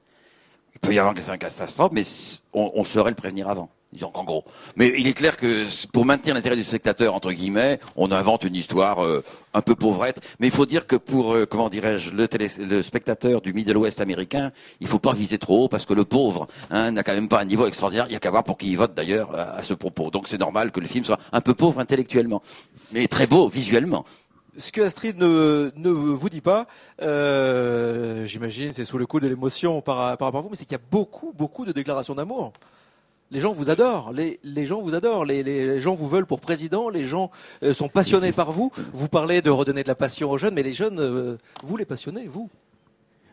[0.75, 2.03] Il peut y avoir une catastrophe, mais
[2.53, 3.71] on saurait le prévenir avant.
[3.97, 4.45] Disons qu'en gros.
[4.77, 8.55] Mais il est clair que pour maintenir l'intérêt du spectateur, entre guillemets, on invente une
[8.55, 9.25] histoire euh,
[9.55, 10.21] un peu pauvrette.
[10.39, 14.53] Mais il faut dire que pour, euh, comment dirais-je, le, spectateur du Middle West américain,
[14.81, 17.41] il faut pas viser trop haut parce que le pauvre hein, n'a quand même pas
[17.41, 18.05] un niveau extraordinaire.
[18.11, 20.11] Il y a qu'à voir pour qui il vote d'ailleurs à, ce propos.
[20.11, 22.43] Donc c'est normal que le film soit un peu pauvre intellectuellement,
[22.93, 24.05] mais très beau visuellement.
[24.59, 26.67] Ce que Astrid ne, vous dit pas,
[27.01, 30.77] euh, j'imagine, c'est sous le coup de l'émotion par rapport à vous, mais c'est qu'il
[30.77, 32.53] y a beaucoup, beaucoup de déclarations d'amour.
[33.33, 36.41] Les gens vous adorent, les, les gens vous adorent, les, les gens vous veulent pour
[36.41, 37.31] président, les gens
[37.65, 38.71] euh, sont passionnés par vous.
[38.93, 41.85] Vous parlez de redonner de la passion aux jeunes, mais les jeunes, euh, vous les
[41.85, 42.49] passionnez, vous.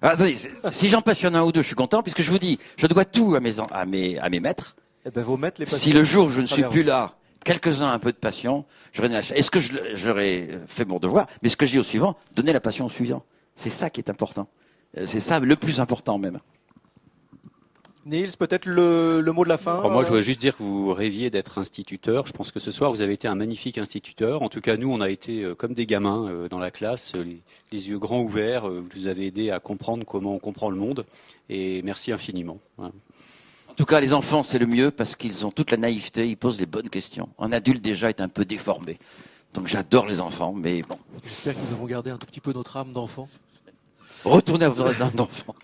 [0.01, 0.35] Ah, attendez,
[0.71, 3.05] si j'en passionne un ou deux, je suis content, puisque je vous dis, je dois
[3.05, 4.75] tout à mes, à mes, à mes maîtres.
[5.05, 6.87] Eh ben, vos maîtres les Si le jour où je ne suis plus vous.
[6.87, 7.13] là,
[7.45, 11.27] quelques-uns un peu de passion, j'aurais Est-ce que j'aurais fait mon devoir?
[11.41, 13.23] Mais ce que je dis au suivant, donner la passion au suivant.
[13.55, 14.47] C'est ça qui est important.
[14.97, 16.39] Euh, C'est ça le plus important même.
[18.05, 19.79] Niels, peut-être le, le mot de la fin.
[19.79, 22.25] Alors moi, je euh, voudrais juste dire que vous rêviez d'être instituteur.
[22.27, 24.41] Je pense que ce soir, vous avez été un magnifique instituteur.
[24.41, 27.13] En tout cas, nous, on a été euh, comme des gamins euh, dans la classe,
[27.15, 27.41] euh, les,
[27.71, 28.67] les yeux grands ouverts.
[28.67, 31.05] euh, Vous nous avez aidé à comprendre comment on comprend le monde.
[31.49, 32.59] Et merci infiniment.
[32.77, 32.91] En
[33.77, 36.59] tout cas, les enfants, c'est le mieux parce qu'ils ont toute la naïveté, ils posent
[36.59, 37.29] les bonnes questions.
[37.39, 38.99] Un adulte déjà est un peu déformé.
[39.53, 40.97] Donc j'adore les enfants, mais bon.
[41.23, 43.27] J'espère que nous avons gardé un tout petit peu notre âme d'enfant.
[44.25, 45.55] Retournez à votre âme d'enfant.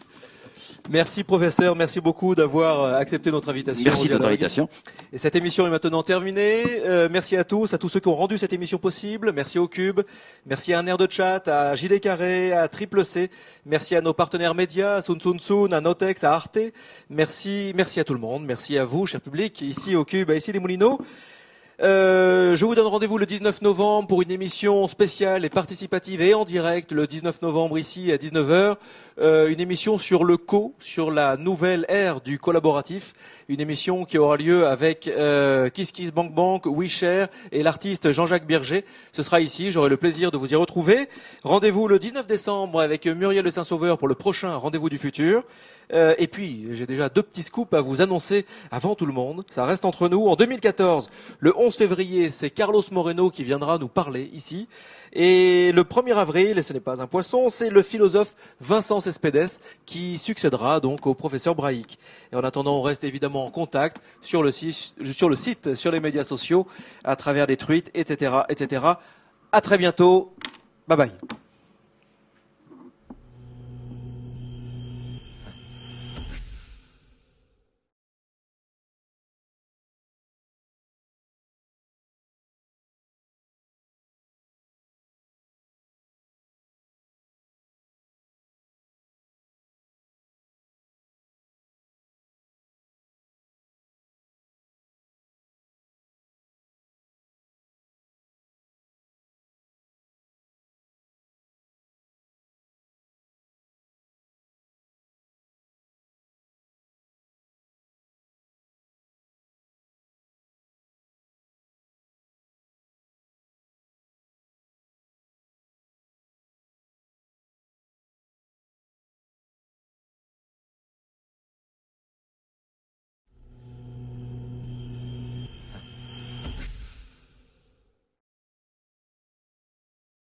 [0.92, 3.84] Merci professeur, merci beaucoup d'avoir euh, accepté notre invitation.
[3.84, 4.68] Merci de votre invitation.
[5.14, 6.64] Et cette émission est maintenant terminée.
[6.84, 9.32] Euh, merci à tous, à tous ceux qui ont rendu cette émission possible.
[9.32, 10.02] Merci au Cube.
[10.48, 13.30] Merci à un air de chat, à Gilet Carré, à Triple C.
[13.68, 16.58] Merci à nos partenaires médias, à Sun Sun Sun, à Notex, à Arte.
[17.12, 18.44] Merci, merci à tout le monde.
[18.44, 21.00] Merci à vous, cher public, ici au Cube, ici les Moulineaux.
[21.82, 26.34] Euh, je vous donne rendez-vous le 19 novembre pour une émission spéciale et participative et
[26.34, 28.76] en direct le 19 novembre ici à 19h.
[29.22, 33.14] Euh, une émission sur le co, sur la nouvelle ère du collaboratif.
[33.48, 38.46] Une émission qui aura lieu avec euh, Kiss Kiss Bank Bank, WeShare et l'artiste Jean-Jacques
[38.46, 38.84] Berger.
[39.14, 41.08] Ce sera ici, j'aurai le plaisir de vous y retrouver.
[41.44, 45.44] Rendez-vous le 19 décembre avec Muriel de Saint-Sauveur pour le prochain Rendez-vous du futur.
[45.94, 49.44] Euh, et puis, j'ai déjà deux petits scoops à vous annoncer avant tout le monde.
[49.50, 50.28] Ça reste entre nous.
[50.28, 51.10] En 2014,
[51.40, 54.68] le 11 février, c'est Carlos Moreno qui viendra nous parler ici.
[55.14, 59.60] Et le 1er avril, et ce n'est pas un poisson, c'est le philosophe Vincent Cespedes
[59.86, 61.98] qui succédera donc au professeur Brahic.
[62.32, 65.92] Et en attendant, on reste évidemment en contact sur le site, sur, le site, sur
[65.92, 66.68] les médias sociaux,
[67.04, 68.86] à travers des tweets, etc., etc.
[69.52, 70.34] À très bientôt.
[70.88, 71.12] Bye bye.